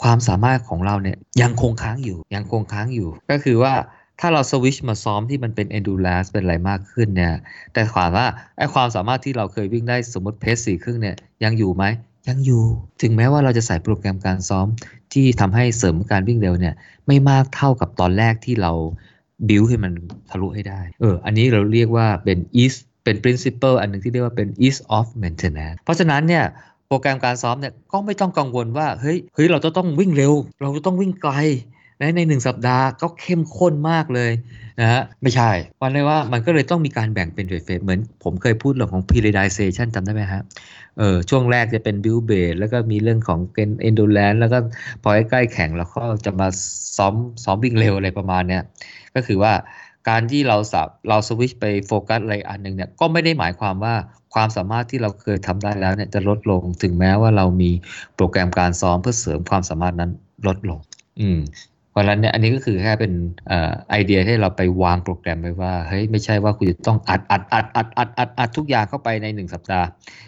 [0.04, 3.74] ความสามารถของเราเนี่ยยังคงค้างอยู่ยังคงค้างอยู่ ก็คือว่า
[4.20, 7.36] ถ้าเราสวิชมาซ้อมที่มันเป็น endurance เป็นอะไรมากขึ้นเนี่ย
[7.74, 11.84] แต่ความว่าไอ้ความสามารถที่เราเคยวิ่งได้สมมติเพสสี่ครึ่งเนี่ยยังอยู่ไหม
[12.28, 12.64] ยังอยู่
[13.02, 14.68] ถึงแม้ว่าเราจะใส่โปรแกรมการซ้อม
[15.14, 16.76] ที่ทำให้เสริมการวิ่งเร็วเนี่ย
[17.08, 18.72] ไม่มากเท่ากับตอนแรกที่เรา
[19.50, 19.94] บิวให้มัน
[20.30, 26.46] ทะลุให้ได้ เออ อันนี้เราเรียกว่าเป็น ease เป็น principle อันหนึ่งที่เรียกว่าเป็น ease of maintenance เพราะฉะนั้นเนี่ย
[26.88, 31.34] โปรแกรมการซ้อมเนี่ยก็ไม่ต้องกังวลว่า เฮ้ย เฮ้ย เราจะต้องวิ่งเร็ว เราจะต้องวิ่งไกล
[32.00, 34.32] ในในหนึ่งสัปดาห์ก็เข้มข้นมากเลย
[34.82, 40.42] นะฮะไม่ใช่วันเลยว่ามันก็เลยต้องมีการแบ่งเป็นเฟสเหมือนผมเคยพูดเรื่องของ periodization จำได้ไหมฮะ
[41.00, 44.58] เออช่วงแรกจะเป็น build base แล้วก็มีเรื่องของเกน endurance แล้วก็
[45.04, 46.48] พอใกล้แข่งแล้วก็จะมา
[46.98, 48.64] ซ้อมซ้อมวิ่งเร็วอะไรประมาณเนี้ย
[49.16, 49.54] ก็คือว่า
[50.10, 53.96] การที่เราสับเราสวิชไปโฟกัสอะไรอันหนึ่งเนี่ยก็ไม่ได้หมายความว่า
[54.34, 57.72] ความสามารถที่เราเคยทำได้แล้วเนี่ยจะลดลงถึงแม้ว่าเรามี
[58.16, 60.12] โปรแกรมการซ้อมเพื่อเสริมความสามารถนั้น
[60.48, 60.80] ลดลง
[61.22, 61.40] อืม
[61.92, 63.14] เพราะฉะนั้นเนี่ยอันนี้ก็คือแค่เป็น
[63.90, 69.88] ไอเดียที่เราไปวางโปรแกรมไว้ว่าเฮ้ยไม่ใช่ว่าคุณจะต้องอัดอัดอัดอัดอัดอัดอัดทุกอย่างเข้าไปในหนึ่งสัปดาห์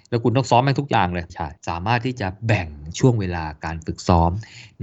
[0.10, 2.68] แล้วคุณต้องซ้อมแม่งทุกอย่างเลยใช่สามารถที่จะแบ่ง
[3.00, 4.32] ช่วงเวลาการฝึกซ้อม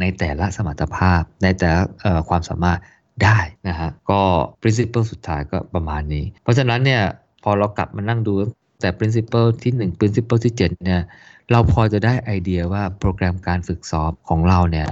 [0.01, 1.83] ในแต่ละสมรรถภาพ ในแต่ละ
[2.28, 2.78] ความสามารถ
[3.24, 4.20] ได้นะฮะก็
[4.62, 7.03] principle สุดท้ายก็ประมาณนี้ เพราะฉะนั้นเนี่ย
[7.43, 8.35] พอเรากลับมานั่งดู
[8.81, 11.03] แต่ principle ที่ 1 principle ที่ 7 เนี่ย
[11.51, 14.89] เราพอจะได้ไอเดียว่าโปรแกรมการฝึกซ้อมของเราเนี่ย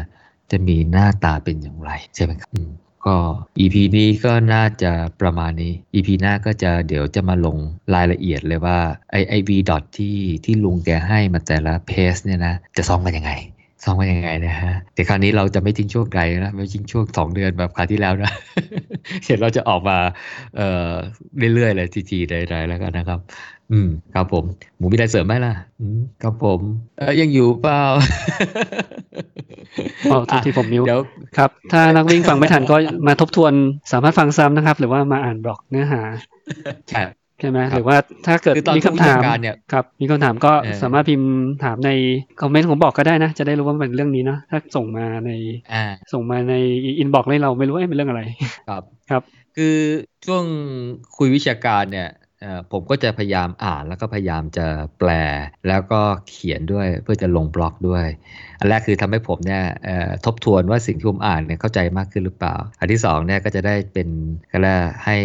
[0.51, 2.49] จะมีหน้าตาเป็นอย่างไรใช่ไหมครับ
[3.07, 3.17] ก็
[3.59, 7.57] EP นี้ก็น่าจะประมาณนี้ EP หน้าก็จะเดี๋ยวจะมาลง
[7.95, 8.79] รายละเอียดเลยว่า
[9.11, 13.33] ไอไอวีดอทที่ที่ลุงแกให้มาแต่ละเพสเนี่ยนะ จะซ้อมกันยังไง
[13.85, 18.33] ซ้อมกันยังไงนะฮะแต่คราวนี้เราจะไม่ทิ้งช่วงไกลนะไม่ทิ้งช่วงสองเดือนแบบคราวที่แล้วนะ
[19.27, 19.99] เห็นเราจะออกมา
[20.57, 20.93] เอ่อ
[21.55, 23.21] เรื่อยๆเลยทีๆใดๆแล้วกันนะครับ
[23.73, 24.45] อืม ครับผม
[24.79, 26.61] หมูมีอะไรเสริมไหมล่ะ อืม ครับผม
[26.99, 27.83] เออยังอยู่เปล่า
[30.11, 31.03] อ๋อที่ผมมิวเดี๋ยว
[31.37, 33.53] ครับ ถ้านักวิ่งฟังไม่ทันก็มาทบทวน
[33.93, 36.01] สามารถฟังซ้ำนะครับ หรือว่ามาอ่านบล็อกเนื้อหา
[36.91, 37.03] ใช่
[37.41, 37.97] ใช่ไหมหรือว่า
[38.27, 39.21] ถ้าเกิดมีคำถาม
[39.73, 40.53] ครับ มีคำถามก็
[40.83, 41.31] สามารถพิมพ์
[41.65, 41.91] ถามใน
[42.41, 45.31] comment ของบล็อกก็ได้นะ จะได้รู้ว่าเป็นเรื่องนี้เนาะถ้าส่งมาใน
[46.13, 46.55] ส่งมาใน
[46.99, 48.23] inbox ให้เราไม่รู้ว่าเป็นเรื่องอะไร
[48.69, 49.23] ครับครับ
[49.57, 49.77] คือ
[50.27, 50.45] ช่วง
[51.17, 52.09] คุยวิชาการเนี่ย
[52.73, 54.67] ผมก็จะพยายามอ่านแล้วก็พยายามจะ
[54.99, 55.11] แปล
[55.69, 58.07] แล้วก็เขียนด้วยเพื่อจะลงบล็อกด้วย
[58.59, 59.63] อันแรกคือทำให้ผมเนี่ย
[60.27, 64.09] ทบทวนว่าสิ่งที่ผมอ่านเนี่ยเข้าใจมากขึ้นหรือเปล่า อันที่2เนี่ยก็จะได้เป็น
[64.51, 65.17] ก็แล้วให้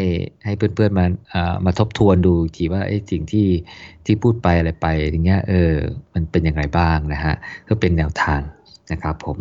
[0.46, 1.06] ให้เพื่อนๆมา
[1.66, 3.48] มาทบทวนดูทีว่าไอ้สิ่งที่
[4.06, 5.74] ที่พูดไปอะไรไปอย่างเงี้ยเออ
[6.14, 7.36] มันเป็นยังไงบ้างนะฮะ
[7.70, 8.42] ก็เป็นแนวทาง
[8.92, 9.38] นะครับผม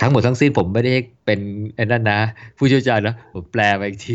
[0.00, 0.94] ทั้งหมดทั้งสิ้นผมไม่ได้
[1.24, 1.40] เป็น
[1.74, 2.20] ไอ้นั่นนะ
[2.58, 4.14] ผู้เชี่ยวชาญนะผมแปลไปอีกที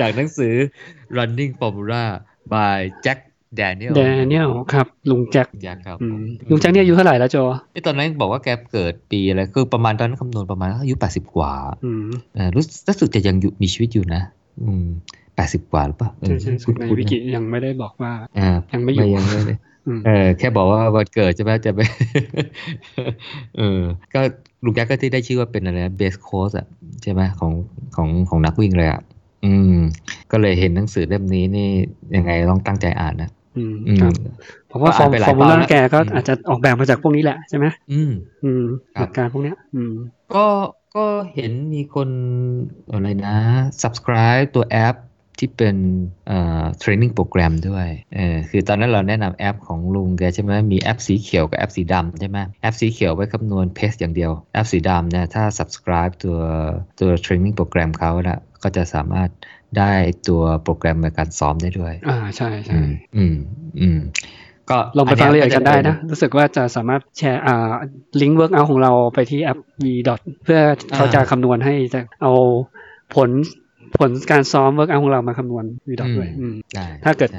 [0.00, 0.54] จากหนังสือ
[1.16, 2.04] Running Formula
[2.52, 3.18] by Jack
[3.60, 5.98] Daniel Daniel ครับ ลุงแจ็คแจ็คครับ
[6.50, 7.36] ลุงแจ็คเนี่ยอายุเท่าไหร่แล้วโจ
[7.74, 11.52] ที่ตอนนั้นบอกว่าแกเกิดปีอะไรคือประมาณตอนนั้นคำนวณประมาณอายุแปดสิบกว่า
[12.54, 14.22] รู้รู้สึกจะยังอยู่มีชีวิตอยู่นะ
[14.62, 14.86] อืม
[15.36, 16.10] แปดสิบกว่าหรือเปล่า
[16.80, 18.12] ในวิกิยังไม่ได้บอกว่า
[18.72, 19.54] ยังไม่อยู่ยังไม่ได้
[20.06, 21.80] เออแค่บอกว่าวันเกิดใช่ไหมจะไป
[23.58, 23.80] เออ
[24.14, 24.20] ก็
[24.64, 26.66] ลุงแกก็ที่ได้ชื่อว่าเป็นอะไรเบสโค้สอะ
[27.02, 27.52] ใช่ไหมของ
[27.96, 29.00] ของของนักวิ่งเลยอะ
[29.44, 29.78] อืม
[30.32, 31.68] ก็เลยเห็นหนังสือเล่มนี้นี่
[32.16, 34.12] ยังไงต้องตั้งใจอ่านนะอืมครับ
[34.68, 38.12] เพราะว่า formula แกก็อาจจะออกแบบมาจากพวกนี้แหละใช่ไหมอืม
[38.44, 38.64] อืม
[38.94, 39.92] หลักการพวกเนี้ย อืม
[40.34, 40.46] ก็
[40.96, 42.08] ก็เห็นมีคน
[42.90, 43.36] อะไรนะ
[43.82, 44.94] subscribe ตัวแอป
[45.38, 45.76] ที่เป็น
[46.28, 56.38] เอ่อ training โปรแกรมด้วยเออคือตอนนั้นเราแนะนำแอปของลุงแกใช่ไหมมีแอปสีเขียวกับแอปสีดำใช่ไหมแอปสีเขียวไว้คำนวณ pace อย่างเดียว แอปสีดำเนี่ยถ้า subscribe ตัว
[57.00, 59.28] ตัว training โปรแกรมเขาแล้วก็จะสามารถ
[59.78, 59.92] ได้
[60.28, 62.78] ตัวโปรแกรมในการซ้อมได้ด้วย อ่าใช่ใช่
[63.16, 63.36] อืม
[63.80, 63.98] อืม
[64.70, 67.70] ก็ลองไปฟังเรียนกันได้นะ รู้สึกว่าจะสามารถแชร์อ่า
[68.20, 69.86] ลิงก์ workout ของเราไปที่แอป VDOT
[70.44, 70.60] เพื่อ
[70.94, 72.32] เขาจะคำนวณให้จะเอา
[73.14, 73.30] ผล
[73.98, 76.28] ผลการซ้อม workout ของเรามาคำนวณ VDOT ด้วย
[77.04, 77.30] ถ้าเกิด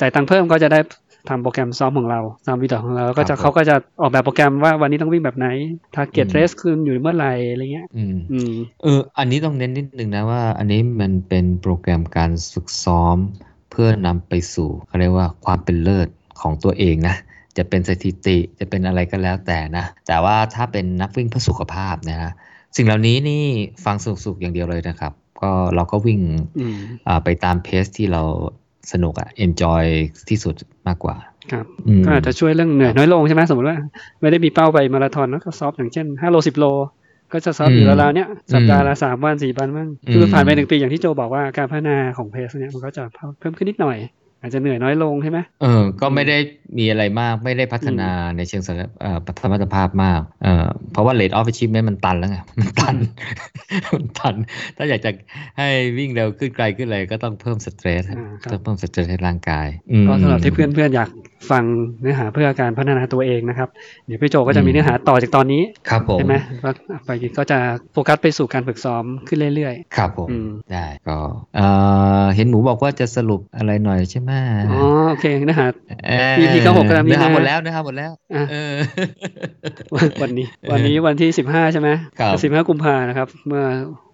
[0.00, 0.80] จ่ายตังค์เพิ่มก็จะได้
[1.28, 5.46] ทำโปรแกรมซ้อมของเราซ้อม VDOT ของเราก็จะเขาก็จะออกแบบโปรแกรมว่าวันนี้ต้องวิ่งแบบไหน
[5.94, 8.16] ถ้าเกียรเรสคืนอยู่เมื่อไหร่อะไรเงี้ยอืม
[8.82, 13.16] เออ อันนี้ต้องเน้นนิดนึงนะว่า อันนี้มันเป็นโปรแกรมการฝึกซ้อม
[13.70, 16.08] เพื่อนำไปสู่เขาเรียกว่าความเป็นเลิศ
[16.40, 17.16] ของตัวเองนะ
[17.56, 22.32] จะเป็นสถิติจะเป็นอะไรก็แล้วแต่นะ แต่ว่าถ้าเป็นนักวิ่งเพื่อสุขภาพนะฮะ
[22.76, 23.44] สิ่งเหล่านี้นี่
[23.84, 26.20] ฟังสุขๆอย่างเดียวเลยนะครับ ก็เราก็วิ่ง
[27.24, 28.22] ไปตามเพสที่เรา
[28.92, 29.82] สนุกอะเอนจอย
[30.28, 30.54] ที่สุด
[30.88, 31.16] มากกว่า
[31.52, 31.66] ครับ
[32.04, 33.78] ก็อาจจะช่วยเรื่องเหนื่อยน้อยลงใช่ไหมสมมติว่า
[34.20, 36.64] ไม่ได้มีเป้าไปมาราธอนแล้วก็ซอฟอย่างเช่นห้าโลสิบโล
[37.32, 43.02] ก็จะซอฟอยู่ราวๆเนี้ยสัปดาห์ละสามวันสี่วันมั้งคือผ่านไปหนึ่งปีอย่างที่โจบอกว่าการพัฒนาของเพสเนี่ยมันก็จะ
[43.38, 43.96] เพิ่มขึ้นนิดหน่อย
[44.44, 46.36] อาจจะเหนื่อยน้อยลงใช่ไหมเออ ก็ไม่ได้
[46.78, 48.68] มีอะไรมากไม่ได้พัฒนาในเชิงส
[49.52, 52.94] มรรถภาพมากเออเพราะว่า rate of achievement มันตันแล้วไงมันตัน
[53.94, 54.34] มันตัน
[54.76, 55.10] ถ้าอยากจะ
[55.58, 55.68] ให้
[55.98, 58.02] วิ่งเร็วขึ้นไกลขึ้นเลยก็ต้องเพิ่มสเตรส
[58.52, 59.66] ต้องเพิ่มสเตรสให้ร่างกาย
[60.06, 61.08] ก็สำหรับที่เพื่อนๆอยาก
[61.50, 61.64] ฟัง
[62.00, 63.68] เนื้อหาเพื่อการพัฒนาตัวเองนะครับ
[64.06, 66.34] เดี๋ยวพี่โจก็จะมีเนื้อหาต่อจากตอนนี้ครับผมใช่ไหม
[66.64, 66.70] ก็
[67.04, 67.58] ไปก็จะ
[67.92, 70.28] โฟกัสไปสู่การฝึกซ้อมขึ้นเรื่อยๆ ครับผม
[70.72, 71.16] ได้ก็
[72.36, 74.32] เห็นหมูบอกว่าจะสรุปอะไรหน่อยใช่ไหม
[74.72, 75.66] อ๋อโอเคเนื้อหา
[76.38, 78.12] EP ก็หกกำลังเนื้อหาหมดแล้วเนื้อหาหมดแล้ว
[80.22, 81.88] วันนี้วันนี้วันที่สิบห้าใช่ไหม
[82.44, 83.64] สิบห้ากุมภานะครับ เมื่อ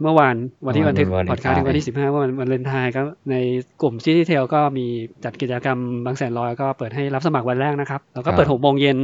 [0.02, 3.36] เมื่อวานวันที่วันที่พอดคาส์วันที่สิบห้าวันวาเลนไทน์ก็ใน
[3.82, 4.86] กลุ่ม City Trail ก็มี
[5.24, 8.98] จัดกิจกรรมบางแสนร้อยก็เปิดให้รับสมัครวันแรกนะครับ แล้วก็เปิดหกโมงเย็น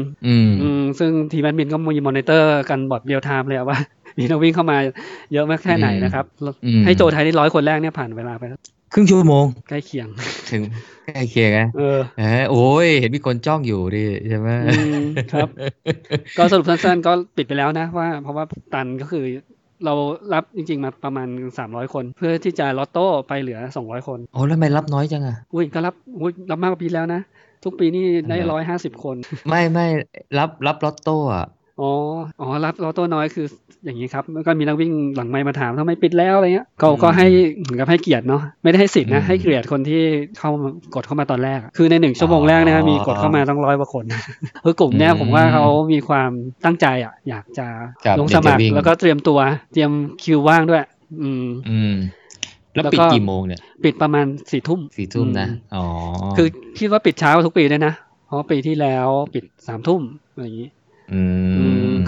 [0.99, 3.79] ซึ่งทีมแอดมินก็มีมอนิเตอร์กันแบบ real time เลยว่า
[4.19, 4.77] มีนักวิ่งเข้ามา
[5.33, 6.25] เยอะมากแค่ไหนนะครับ
[6.85, 8.45] ให้โจทายที่ร้อยคนแรกเนี่ยผ่านเวลาไป
[8.93, 10.09] ครึ่งชั่วโมง ใกล้เคียง
[10.51, 10.63] ถึง
[11.05, 12.01] ใกล้เคียงไงเออ
[12.51, 14.49] โอ้ย เห็นมีคนจ้องอยู่ดิใช่ไหม
[15.33, 15.49] ครับ
[16.39, 18.45] ก็สรุปสั้นๆก็ปิดไปแล้วนะว่า เพราะว่า
[18.75, 19.25] ตันก็คือ
[19.85, 19.95] เรา
[20.35, 27.21] รับจริงๆ มาประมาณสามร้อยคน เพื่อที่จะลอตโต้ไปเหลือสองร้อยคน โอ้แล้วไม่รับน้อยจังอะ อุ้ยก็รับอุ้ยรับมากกว่าปีแล้วนะ
[27.67, 29.17] ทุกปีนี่ได้ร้อยห้าสิบคน
[29.49, 29.87] ไม่ไม่
[30.39, 31.47] รับรับลอตโต้อะ
[31.81, 31.91] อ๋อ
[32.41, 33.47] อ๋อ รับลอตโต้น้อยคือ
[33.85, 37.27] อย่างนี้ครับก็มีนักวิ่งหลังไม้มาถามทำไมปิดแล้วอะไรเงี้ยก็ก็ให้
[37.63, 40.03] เหมือนกับให้เกียรติเนาะ ไม่ได้ให้สิทธินะ ให้เกียรติคนที่
[40.39, 40.51] เข้า
[40.95, 44.05] กดเข้ามาตอนแรก คือในหนึ่งชั่วโมงแรกนะมีกดเข้ามาต้องร้อยกว่าคน
[44.65, 46.31] คือกลุ่มเนี้ยผมว่าเขามีความ
[46.65, 47.67] ตั้งใจอะ อยากจะ
[48.21, 49.39] ลงสมัครแล้วก็เตรียมตัว
[49.73, 49.91] เตรียม
[50.23, 50.83] คิวว่างด้วย
[51.23, 51.95] อืม อืม
[52.77, 55.85] แล้วปิดกี่โมงเนี่ย ปิดประมาณสี่ทุ่มสี่ทุ่มนะ อ๋อ
[56.37, 56.49] คือ
[56.79, 57.95] คิดว่าปิดเช้าทุกปีเลยนะ
[58.27, 60.03] เพราะปีที่แล้วปิดสามทุ่ม
[60.33, 60.69] อะไรอย่างนี้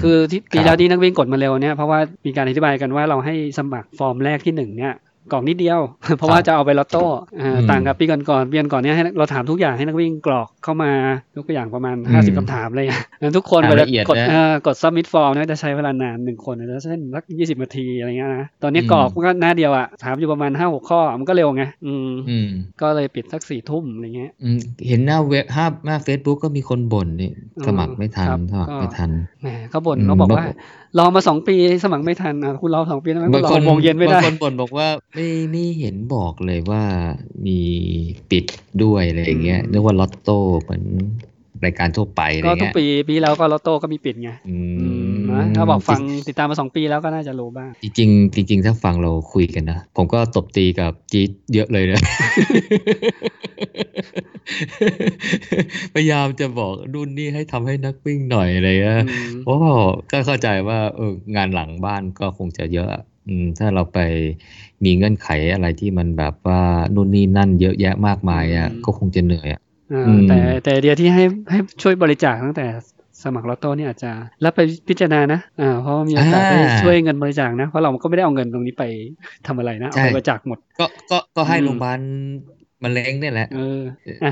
[0.01, 4.95] คือที่ปีแล้วที่นักวิ่งกดมาเร็วเนี่ย เพราะว่ามีการอธิบายกันว่าเราให้สมัครฟอร์มแรกที่หนึ่งเนี่ย
[5.33, 5.81] กล่องนิดเดียว
[6.18, 7.05] เพราะว่าจะเอาไปลอตโต้
[7.70, 10.91] ต่างกับปีก่อนๆปีก่อนเนี้ยให้เราถามทุกอย่างให้นักวิ่งกรอกเข้ามา
[11.37, 12.87] ยกตัวอย่างประมาณห้าสิบคำถามเลย
[13.20, 14.16] นั้นทุกคนเวลากด
[14.66, 22.09] กดซับมิดฟอร์มเนี่ยจะใช้เวลานานหนึ่งคนจะเช่นสักยี่สิบนาทีอะไรเงี้ยนะตอนนี้กรอกมันก็หน้าเดียวอะถามอยู่ประมาณห้าหกข้อมันก็เร็วไงอืม
[22.81, 24.31] ก็เลยปิดสักสี่ทุ่มอะไรเงี้ย
[24.89, 27.31] เห็นหน้าเว็บห้าหน้าเฟซบุ๊กก็มีคนบ่นนี่
[27.66, 29.11] สมัครไม่ทันสมัครไม่ทัน
[29.43, 30.45] แหมเขาบ่นเขาบอกว่า
[30.99, 36.82] รอมาสองปีสมัครไม่ทันอะคุณรอสองปีแล้วมันรอโมงเย็นไม่ได้บางคนบ่นบอกว่าไม่ไม่เห็นบอกเลยว่า
[37.47, 37.61] มี
[38.30, 38.45] ปิด
[38.82, 40.84] ด้วยอะไรอย่างเงี้ยนึกว่าลอตโต้เหมือน
[41.64, 44.30] รายการทั่วไปก็ทุกปีปีแล้วก็ลอตโต้ก็มีปิดไง
[45.39, 52.01] นะถ้าบอกฟังติดตามมาสองปีแล้วก็น่าจะรู้บ้าง จริงจริงๆถ้าฟังเราคุยกันนะ ผมก็ตบตีกับจีดเยอะเลยนะ
[55.95, 59.03] พยายามจะบอกรุ่นนี้ให้ทำให้นักวิ่งหน่อยอะไรเงี้ย
[59.45, 59.57] เพราะ
[60.11, 62.89] ก็เข้าใจว่าเอองานหลังบ้านก็คงจะเยอะ
[63.28, 63.99] อืมถ้าเราไป
[64.84, 66.62] มีเงื่อนไขอะไรที่มันแบบว่า
[66.95, 69.61] นู่นนี่นั่นเยอะแยะมากมายอะก็คงจะเหนื่อยอะ
[70.28, 72.66] แต่แต่เดียที่ให้ให้ช่วยบริจาคตั้งแต่
[73.25, 74.11] สมัครลอตโต้นี่อาจจะ
[74.45, 78.85] รับไปพิจารณานะอ่าเพราะมีโอกาสได้ช่วยเงินบริจาคนะ เพราะเราก็ไม่ได้เอาเงินตรงนี้ไป
[79.47, 82.01] ทำอะไรนะเอาไปบริจาคหมด ก็ก็ก็ให้โรงพยาบาล
[82.85, 83.81] มันเล้งเนี่ยแหละเออ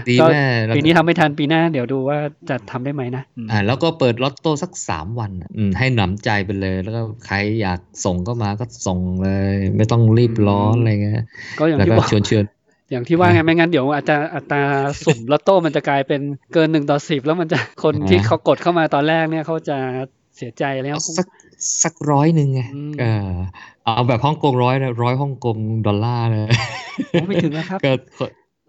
[0.09, 0.43] ดีแม่
[0.77, 2.19] ปีนี้ทำไม่ทันปีหน้า เดี๋ยวดูว่า
[2.49, 11.25] จะทำได้ไหมนะอ่าแล้วก็เปิดลอตโต้สักสามวันอืมให้หนำใจไปเลย แล้วก็ใครอยากส่งก็มาก็ส่งเลย ไม่ต้องรีบร้อนอะไรเงี้ย
[11.59, 12.45] ก็อย่างที่บอกชวนชวน
[12.91, 14.63] อย่างที่ว่าไงไม่งั้นเดี๋ยวอาจจะอัตรา
[15.05, 16.21] สุ่มลอตโต้มันจะกลายเป็น
[16.55, 19.79] เกินหนึ่งต่อสิบแล้วมันจะคนที่เขากดเข้ามาตอนแรกเนี่ยเขาจะ
[20.37, 21.27] เสียใจแล้วสัก
[21.83, 22.61] สักร้อยหนึ่งไง
[23.01, 23.31] เออ
[23.85, 25.57] เอาแบบฮ่องกงร้อยร้อยฮ่องกง
[25.87, 26.41] ดอลลาร์เลย
[27.29, 27.81] ไม่ถึงนะครับ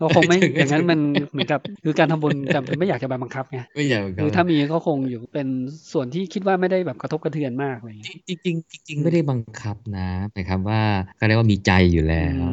[0.02, 1.00] ก็คงไม่อย่างนั้นมัน
[1.32, 5.48] เหมือนกับคือการทำบุญแต่ไม่อยากจะบังคับไงไม่อยากคือถ้ามีก็คงอยู่เป็น
[5.92, 7.94] ส่วนที่คิดว่าไม่ได้แบบกระทบกระเทือนมากเลย
[8.28, 8.58] จริงจริง
[8.88, 10.82] จริงไม่ได้บังคับนะหมายความว่า
[11.20, 12.44] ก็เรียกว่ามีใจอยู่แล้ว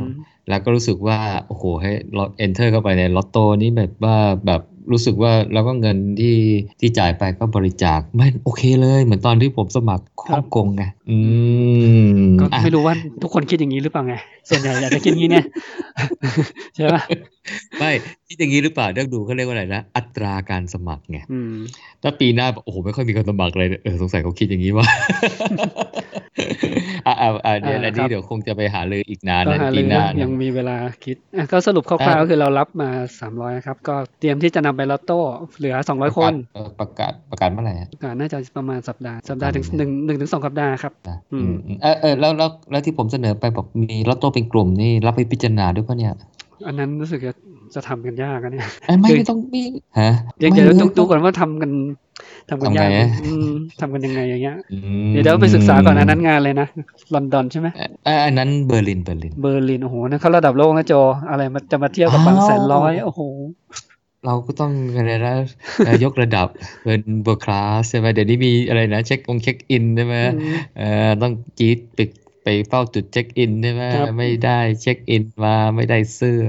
[0.49, 4.16] แล้วก็รู้สึกว่าโอ้โหให้เรา enter เข้าไปในลอตโต้นี้แบบว่า
[4.47, 6.36] แบบรู้สึกว่าเราก็เงินที่
[6.80, 11.16] ที่จ่ายไปก็บริจาคไม่โอเคเลยเหมือนตอนที่ผมสมัครฮ่องกงไงอื
[12.16, 14.14] มก็ไม่รู้ว่าทุกคนคิดอย่างนี้หรือเปล่าไง
[14.49, 15.47] ส่วนใหญ่อยากจะคิดอย่างนี้เนี่ย
[16.74, 16.97] ใช่ไหม
[17.80, 17.90] ไม่
[18.28, 21.18] คิดอย่างนี้หรือเปล่าเรื่องดูเขาเรียกว่าอะไรนะอัตราการสมัครไง
[22.03, 24.86] ถ้าปีหน้าโอ้โหไม่ค่อยมีคนสมัครเลยเออสงสัยเขาคิดอย่างนี้ว่า
[27.07, 27.14] อ่า
[27.47, 31.16] อ่าเดี๋ยวอันนี้เดี๋ยวคงจะไปหาเลยอีกนานนะปีหน้ายังมีเวลาคิด
[31.53, 32.90] ก็สรุปคร่าวๆก็คือเรารับมา
[33.20, 35.20] สามร้อยครับ ก็เตรียมที่จะนำไปลอตโต้
[35.59, 36.32] เหลือสองร้อยคน
[36.80, 40.92] ประกาศประกาศเมื่อไหร่ประกาศน่าจะประมาณสัปดาห์สัปดาห์ถึงหนึ่งหนึ่งถึงสองสัปดาห์ครับ
[41.32, 41.51] อืม
[41.82, 46.14] เออเออแล้วแล้วแล้วที่ผมเสนอไปบอกมีลอตโต้เป็นกลุ่มนี่รับไปพิจารณาด้วยปะเนี่ย
[46.67, 47.35] อันนั้นรู้สึกจะ
[47.75, 48.69] จะทำกันยากนะเนี่ย
[49.01, 49.62] ไม่ไม่ต้องมี
[50.01, 51.71] ฮะเดี๋ยวเดี๋ยวต้องดูก่อนว่าทำกัน
[52.51, 52.91] ทำกันยาก
[53.81, 54.57] ทำกันยังไงอย่างเงี้ย
[55.12, 56.69] เดี๋ยวเดี๋ยวไปศึกษาก่อนอันนั้นงานเลยนะ
[57.15, 57.69] ลอนดอนใช่ไหม
[58.27, 60.95] อันนั้นเบอร์ลินเบอร์ลินเบอร์ลินโอ้โหนั่นเขาระดับโลกนะโจ
[61.31, 63.21] อะไรมันจะมาเทียบกับบางแสนร้อยโอ้โห
[64.27, 65.35] เราก็ต้องอะไรนะ
[66.05, 66.49] ยกระดับ
[66.85, 70.15] เป็น world class ใช่ไหมเดี๋ยวนี้มีอะไรนะ เช็คองเช็คอินใช่ไหม
[70.77, 72.01] เอ่อต้องจีดไป
[72.45, 73.82] ไปเฝ้าจุดเช็คอินใช่ไหม
[74.18, 76.42] ไม่ได้เช็คอินมาไม่ได้เสื้อ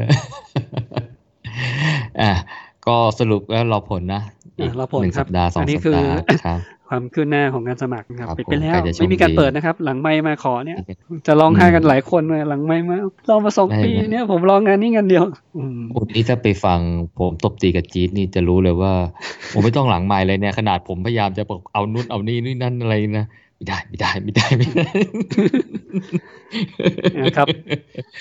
[2.22, 2.32] อะ
[2.88, 4.22] ก็สรุปแล้วรอผลนะ
[4.80, 10.78] รอผลหนึ่งสัปดาห์สองสัปดาห์ครับความคืบหน้าของการสมัครครับปิดไปแล้วไม่มีการเปิดนะครับ หลังไมค์มาขอเนี่ย
[11.28, 12.98] จะร้องไห้กันหลายคนเลยหลังไมค์มา
[13.30, 15.26] ลองมาสองปีเนี่ยผมรองงานนี้งานเดียว
[15.96, 16.80] อุดนี้ถ้าไปฟัง
[17.20, 18.94] ผมตบตีกับจี๊ดนี่จะรู้เลยว่า
[19.54, 23.28] ผมไม่ต้องหลังไม่เลยเนี่ยขนาดผมพยายามจะบอกเอานู่นเอานี่นี่นั่นอะไรนะ
[23.58, 24.92] ไม่ได้ไม่ได้ไม่ได้ไม่ได้
[27.26, 27.48] นะครับ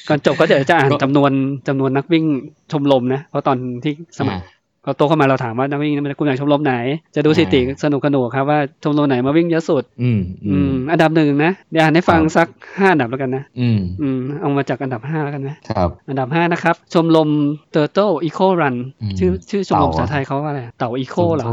[0.08, 1.30] ก่อนจบก็จะจะอ่านจำนวน
[1.68, 2.24] จำนวนนักวิ่ง
[2.72, 4.44] ชมรมนะเพราะตอนที่สมัคร
[4.86, 6.74] พอโตเข้ามาเราถามว่านักวิ่งนักคุณอยากชมรมไหน
[7.14, 17.28] จะดูสถิติสนุกสนุกครับว่าชมรมไหนมาวิ่งเยอะสุด อืมอืมอันดับหนึ่งนะเดี๋ยวอ่านให้ฟังสักห้าอันดับแล้วกันนะ อืมอืมเอามาจากอันดับห้าแล้วกันนะครับ อันดับห้านะครับ ชมรม
[17.74, 21.46] Turtle Eco Run อืมชื่อชื่อชมรมเต่าภาษาไทยเขาว่าอะไรเต่า eco เหรอ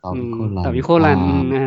[0.00, 1.18] เต่าอืม eco run เต่า eco run
[1.54, 1.66] อ่า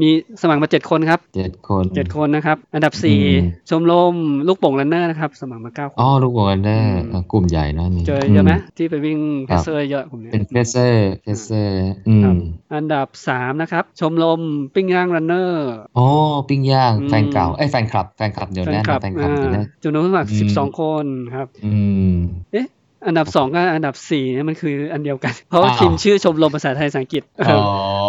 [0.00, 0.08] มี
[0.42, 4.14] สมัครมาเจ็ดคนครับเจ็ดคนเจ็ดคนนะครับ อันดับสี่อืมชมรม
[4.46, 6.78] ลูกโป่ง Runner นะครับ สมัครมาเก้าคนอ๋อลูกบอลได้
[7.12, 12.38] อืมกลุ่มใหญ่นะนี่เจอเยอะไหมมที่ไปวิ่ง pacer ครับเยอะกลุ่มเนี้ยเป็น pacer pacer อืมครับ
[12.74, 14.40] อันดับสามนะครับ ชมรม
[14.74, 16.06] ปิ้งย่าง Runnerอ๋อ
[16.48, 21.04] ปิ้งย่างอืมแฟนเก่าไอ้ยแฟนคลับแฟนคลับเดี๋ยวแฟนแน่นคลับแฟนคลับอ่าเดี๋ยวแน่นจำนวนผู้สมัครอืมสิบสองคน
[21.34, 21.74] ครับอื
[22.14, 22.16] ม
[22.52, 22.66] เอ๊ะ
[23.06, 27.58] อันดับสองกับอันดับสี่เนี่ยมันคืออันเดียวกัน เพราะว่าอ้าวพิมพ์ชื่อชมรมภาษาไทยภาษาอังกฤษอ๋อ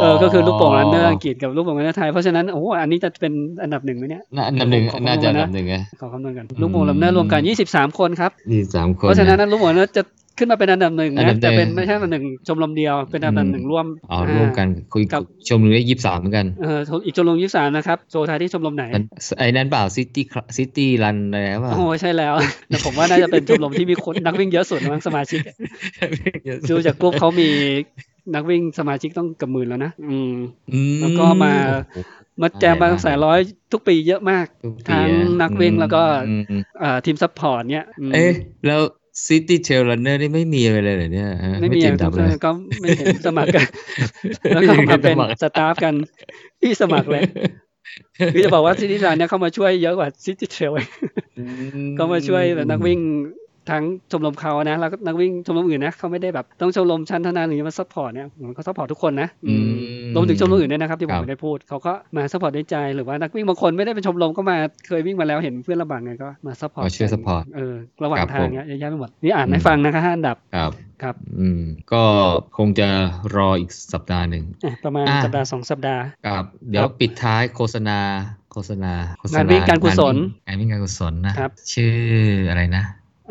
[0.02, 3.34] เออก็คือลูกโป่ง Runner อังกฤษกับลูกโป่ง Runner ไทยเพราะฉะนั้นโอ้โหอันนี้จะเป็น
[3.64, 7.42] อันดับหนึ่งไหมเนี่ยน่าอันดับหนึ่งขอน่าจะอันขอดับหนึ่งไงขอคำนวณกันอืมลูกโป่ง Runner รวมกัน
[7.72, 10.04] 23คนครับนี่สามคนเพราะฉะนั้นนะลูกโป่ง Runner จะ
[10.38, 19.04] ขึ้นมาเป็นอันดับหนึ่งนะอันดับหนึ่งแต่เป็นไม่ใช่อันดับหนึ่งชมรมเดียวเป็นอันดับหนึ่งร่วมอ๋อร่วมกันคุยกับชมรมได้ยี่สิบสามเหมือนกันเอออีกชมรม23นะครับโจทายที่ชมรมไหนมัน
[19.38, 22.34] ไอ้นั่นเปล่า City City Run อะไรนะเปล่าโอ้ใช่แล้ว
[22.68, 25.40] แต่ผมว่าน่าจะเป็นชมรมที่มีคนนักวิ่งเยอะสุดมั้งสมาชิก
[26.70, 27.50] ดูจากกรุ๊ปเขามี
[28.36, 30.34] นักวิ่งสมาชิกต้องเกับหมื่นแล้วนะอืม
[30.74, 31.54] อืมแล้วก็มา
[32.42, 33.40] มาแจมบางแสนร้อย
[33.72, 38.32] ทุกปีเยอะมากทุกปีทั้งอะนักวิ่งแล้วก็อืมอืมเอ่อทีม support เนี่ยอืมเอ๊ะ
[38.68, 38.82] แล้ว
[39.24, 42.50] City Trail Runner นี่ไม่มีอะไรเลยเหรอเนี่ยฮะไม่มีเจอะนดับเลยก็
[42.82, 43.68] ไม่เห็นสมัครกัน
[44.54, 45.94] แล้วก็มาเป็น staff กัน
[46.62, 47.24] ที่สมัครเลย
[48.34, 50.72] คือจะบอกว่า City Run เนี่ยเข้ามาช่วยเยอะกว่า City Trail
[51.98, 53.00] ก็มาช่วยแบบนักวิ่ง
[53.70, 59.74] ทั้งชมรมเขานะแล้วก็นักวิ่งชมรมอื่นนะเขาไม่ได้แบบต้องชมรมชั้นเท่านั้นหรือมา support เนี่ยมันก็ support ทุกคนนะอืม
[60.16, 64.58] รวมถึงชมรมอื่นด้วยนะครับที่ผมครับไม่ได้พูดเขาก็มา support ด้วยใจหรือว่านักวิ่งบางคนไม่ได้เป็นชมรมก็มา
[64.88, 70.72] เคยวิ่งมาแล้วเห็นเพื่อนลำบากไงก็มา support มาช่วย support เออระหว่างครับทางผมเนี้ยเยอะแยะไปหมดนี่อ่านอืมให้ฟังนะคะห้าอันดับครับ
[71.04, 71.62] ครับอืม
[71.94, 72.04] ก็
[72.58, 72.88] คงจะ
[73.36, 78.00] รออีกสัปดาห์หนึ่งอะประมาณอะสัปดาห์สองสัปดาห์ครับเดี๋ยวครับปิดท้ายโฆษณา
[78.52, 80.16] โฆษณาโฆษณงานวิ่งการกุศล
[80.48, 81.96] งานวิ่งการกุศลนะครับชื่อ
[82.50, 82.84] อะไรนะ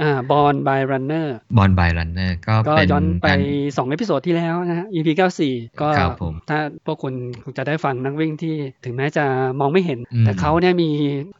[0.02, 3.38] อ่าบอล Blind Runnerบอล Blind Runnerก็ก็เป็นย้อนไปงาน
[3.76, 5.08] สอง episode ที่แล้วนะฮะ EP
[5.44, 9.24] 94 ก็ครับผมถ้าพวกคุณคงจะได้ฟังนักวิ่งที่ถึงแม้จะ
[9.60, 10.90] มองไม่เห็นอืมแต่เขาเนี่ยมี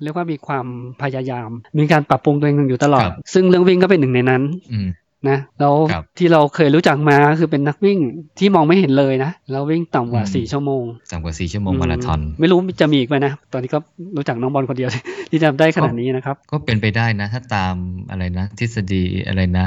[0.03, 0.67] เรียกว่ามีความ
[1.03, 4.43] พยายาม มีการปรับปรุงตัวเองอยู่ตลอดครับซึ่งเรื่องวิ่งก็เป็นหนึ่งในนั้น
[4.73, 4.89] อืม
[5.31, 7.99] นะแล้วครับที่เราเคยรู้จักมาคือเป็นนักวิ่ง
[8.39, 13.79] ที่มองไม่เห็นเลยนะแล้ววิ่งต่ำกว่าอืมสี่ชั่วโมงสามกว่าสี่ชั่วโมงมาราธอนไม่รู้จะมีอีกไหมนะตอนนี้ก็
[14.17, 14.91] รู้จักน้องบอลคนเดียว
[15.31, 17.75] ที่ทำได้ขนาดนี้นะครับ ก็เป็นไปได้นะ ถ้าตาม
[18.11, 19.67] อะไรนะ ทฤษฎีอะไรนะ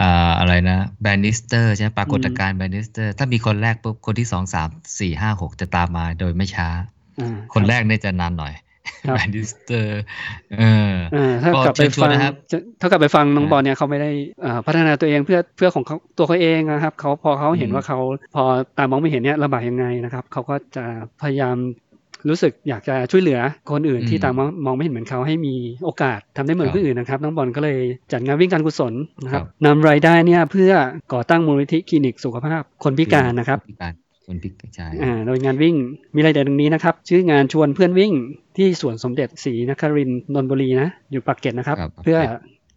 [0.00, 4.68] อ่าอะไรนะแบนนิสเตอร์ใช่ไหมปรากฏการณ์แบนนิสเตอร์ ถ้ามีคนแรกปุ๊บคนที่สองสาม
[5.00, 6.68] สี่ห้าหกจะตามมาโดยไม่ช้า
[7.20, 8.73] อ่าคนแรกเนี่ยจะนานหน่อยครับ
[9.14, 10.00] แบนนิสเตอร์
[10.58, 10.62] เอ
[10.92, 14.10] อเออถ้ากลับไปก็เชิญชวฟังนะครับจะเท่ากับไปฟังน้องอ่าบอลเนี่ยเขาไม่ได้
[14.42, 17.98] เอ่อพัฒนาตัวเองเพื่อเพื่อของเขาตัวเขาเองนะครับเขาพอเขาเห็นอืมว่าเขา
[18.34, 18.44] พอ
[18.78, 20.84] ตามองไม่เห็นเนี่ยลำบากยังไงนะครับเขาก็จะ
[21.22, 21.56] พยายาม
[22.28, 23.40] รู้สึกอยากจะช่วยเหลือ
[23.72, 25.54] คนอื่นที่ตามองมองไม่เห็นเหมือนเขาให้มี
[25.84, 27.78] โอกาสทำได้เหมือนคนอื่นนะครับน้องบอลก็เลย
[28.12, 28.92] จัดงานวิ่งการกุศล
[29.24, 30.72] นะครับนำรายได้เนี่ยเพื่อ
[31.12, 33.58] ก่อตั้งมูลนิธิคลินิกสุขภาพคนพิการนะครับ
[34.26, 35.76] พิการคนพิการใช่อ่าโดยงานวิ่ง
[36.14, 38.12] มีรายละเอียดดังนี้นะครับ ชื่องานชวนเพื่อนวิ่ง
[38.56, 42.18] ที่สวนสมเด็จศรีนครินทร์นนทบุรีนะ อยู่ปากเกร็ดนะครับครับ เพื่อ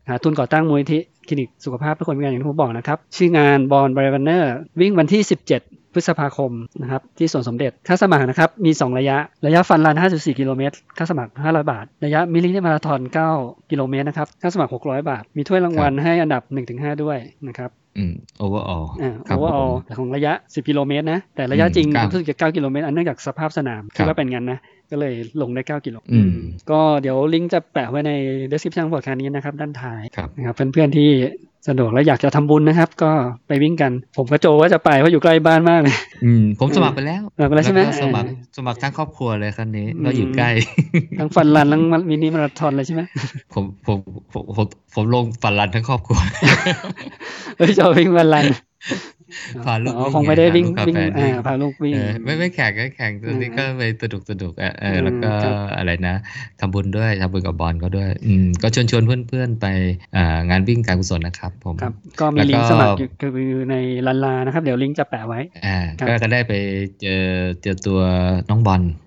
[0.09, 10.39] หาทุนก่อตั้งมูลนิธิคลินิกสุขภาพเพื่อคนพิการอย่างที่ผมบอกนะครับ ชื่องานบอล Blind Runner วิ่งวันที่ 17 พฤษภาคมนะครับ ที่สวนสมเด็จค่าสมัครนะครับ มี 2 ระยะ ระยะ fun run 5.4
[10.39, 13.01] กิโลเมตรค่าสมัคร 500 บาท ระยะมินิมาราธอน
[13.35, 16.43] 9 กิโลเมตรนะครับค่าสมัคร 600 บาท มีถ้วยรางวัลให้อันดับ
[16.73, 17.17] 1-5 ด้วย
[17.47, 24.59] นะครับ อืม overall อ่าครับโอเวอร์ออผมของระยะ 10 กิโลเมตรนะ แต่ระยะจริงอืมครับรู้สึกจะ9กิโลเมตรอันเนื่องจากสภาพสนามครัที่บว่าเป็นงั้นนะ
[24.91, 26.29] ก็เลยลงได้ 9 กิโลอืม
[26.71, 28.11] ก็เดี๋ยวลิงก์จะแปะไว้ใน
[28.51, 31.09] description ของบทการนี้นะครับ ด้านท้ายครับนะครับเพื่อนๆที่
[31.67, 33.11] สะดวกและอยากจะทำบุญนะครับ ก็
[33.47, 38.27] ไปวิ่งกัน ผมกับโจว่าจะไปเพราะอยู่ใกล้บ้านมากเลยอืมผมสมัครไปแล้วสมัครไปแล้วใช่ไหมก็สมัคร
[38.57, 40.49] สมัครทั้งครอบครัวเลยคันนี้อืมก็อยู่ใกล้
[41.19, 43.01] ทั้งฟันรันทั้งมินิมาราธอนเลยใช่ไหม
[43.53, 43.97] ผมผม
[44.33, 46.17] ผมผมผมลงฝันรันทั้งครอบครัว
[47.57, 48.45] เฮ้ยโจวิ่งฟันรัน
[49.65, 56.15] พาลูกอ๋อวิ่งคงไม่ได้วิ่งพาลูกวิ่งพาแฟนอ่าวิ่งพาลูกวิ่งเออไม่ไม่แข่งก็แข่งตอนนี้อืมก็ไปสนุกสนุกๆอะเอออืมแล้วก็ครับอะไรนะ
[56.59, 59.65] ทำบุญด้วยทำบุญกับบอลก็ด้วย อืมก็ชวนชวนเพื่อนเพื่อนๆไป
[60.15, 63.75] อ่างานวิ่งการกุศลนะครับ ผมครับก็มีแล้วก็ลิงก์สมัครอยู่คืออยู่ใน
[64.07, 66.53] ลันลานะครับ เดี๋ยวลิงก์จะแปะไว้อ่าครับก็ก็ได้ไป
[67.01, 67.23] เจอ
[67.61, 67.99] เจอตัว
[68.49, 69.06] น้องบอลอืมเอ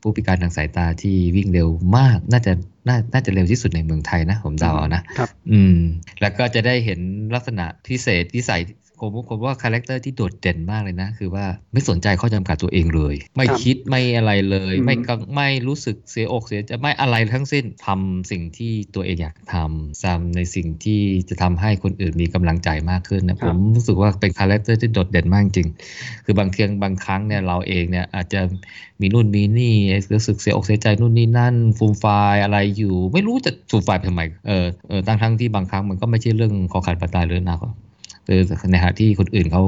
[0.00, 2.52] ผู้พิการทางสายตาที่วิ่งเร็วมาก น่าจะ
[2.88, 5.78] น่าน่าจะเร็วที่สุดในเมืองไทยนะ ผมเดาเอานะครับอืม
[6.20, 7.00] แล้วก็จะได้เห็น
[7.34, 8.58] ลักษณะพิเศษที่ใส่
[9.04, 14.94] ผมผมว่า character ที่โดดเด่นมากเลยนะ คือว่าไม่สนใจข้อจำกัดตัวเองเลย ไม่คิดไม่อะไรเลย ไม่
[15.36, 25.68] ไม่รู้สึกเสียอกเสียจะไม่อะไรทั้งสิ้นทำสิ่งที่ตัวเองอยากทำซ้ำในสิ่งที่จะทำให้คนอื่นมีกำลังใจมากขึ้นนะผมรู้สึกว่าเป็น character ที่โดดเด่นมากจริง
[26.24, 28.40] คือบางเทียงบางครั้งเนี่ยเราเองเนี่ยอาจจะ
[29.00, 29.74] มีนู่นมีนี่
[30.14, 32.04] รู้สึกเสียอกเสียใจนู่นนี่นั่นฟูมฟาย
[32.44, 37.68] อะไรอยู่ ไม่รู้จะฟูมฟายทำไมเออเออตั้งทั้งที่บางครั้งมันก็ไม่ใช่เรื่องคอขาดบาดตายเลยนะคื
[38.36, 39.62] อในขณะที่คนอื่นเขา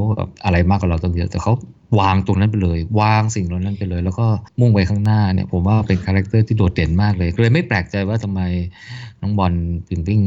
[0.44, 1.52] อะไรมากกว่าเราต้องเยอะแต่เขา
[2.00, 4.26] วางตรงนั้นไปเลย วางสิ่งเหล่านั้นไปเลย แล้วก็
[4.60, 8.40] มุ่งไปข้างหน้าเนี่ยผมว่าเป็น character ที่โดดเด่นมากเลยเลยไม่แปลกใจว่าทำไม
[9.20, 9.52] น้องบอล
[9.88, 10.20] ถึงวิ่ง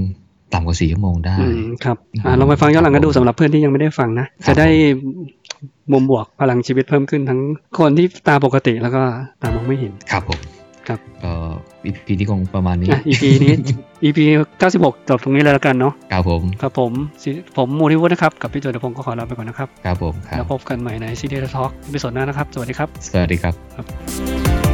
[0.54, 1.38] ต่ำกว่าสี่ชั่วโมงได้
[1.84, 4.68] ครับอ่าลองไปฟังย้อนหลังกันดูสำหรับเพื่อนที่ยังไม่ได้ฟังนะ จะได้
[5.92, 7.42] มุมบวกพลังชีวิตเพิ่มขึ้นทั้ง
[7.80, 9.02] คนที่ตาปกติแล้วก็
[9.42, 10.40] ตามองไม่เห็นครับผม
[10.88, 11.32] ครับก็
[11.86, 13.54] EP นี้คงประมาณนี้ EP นี้
[14.04, 14.26] EP
[14.60, 16.92] เก้าสิบหกจบตรงนี้เลยแล้วกันเนาะครับผมครับผม
[17.58, 24.67] ผมมูทิวุฒินะครับ กับพี่โจดพงศ์ก็ขอลาไปก่อนนะครับครับผมครับแล้วพบกันใหม่ใน CD Talk EP สดหน้านะครับ สวัสดีครับ สวัสดีครับ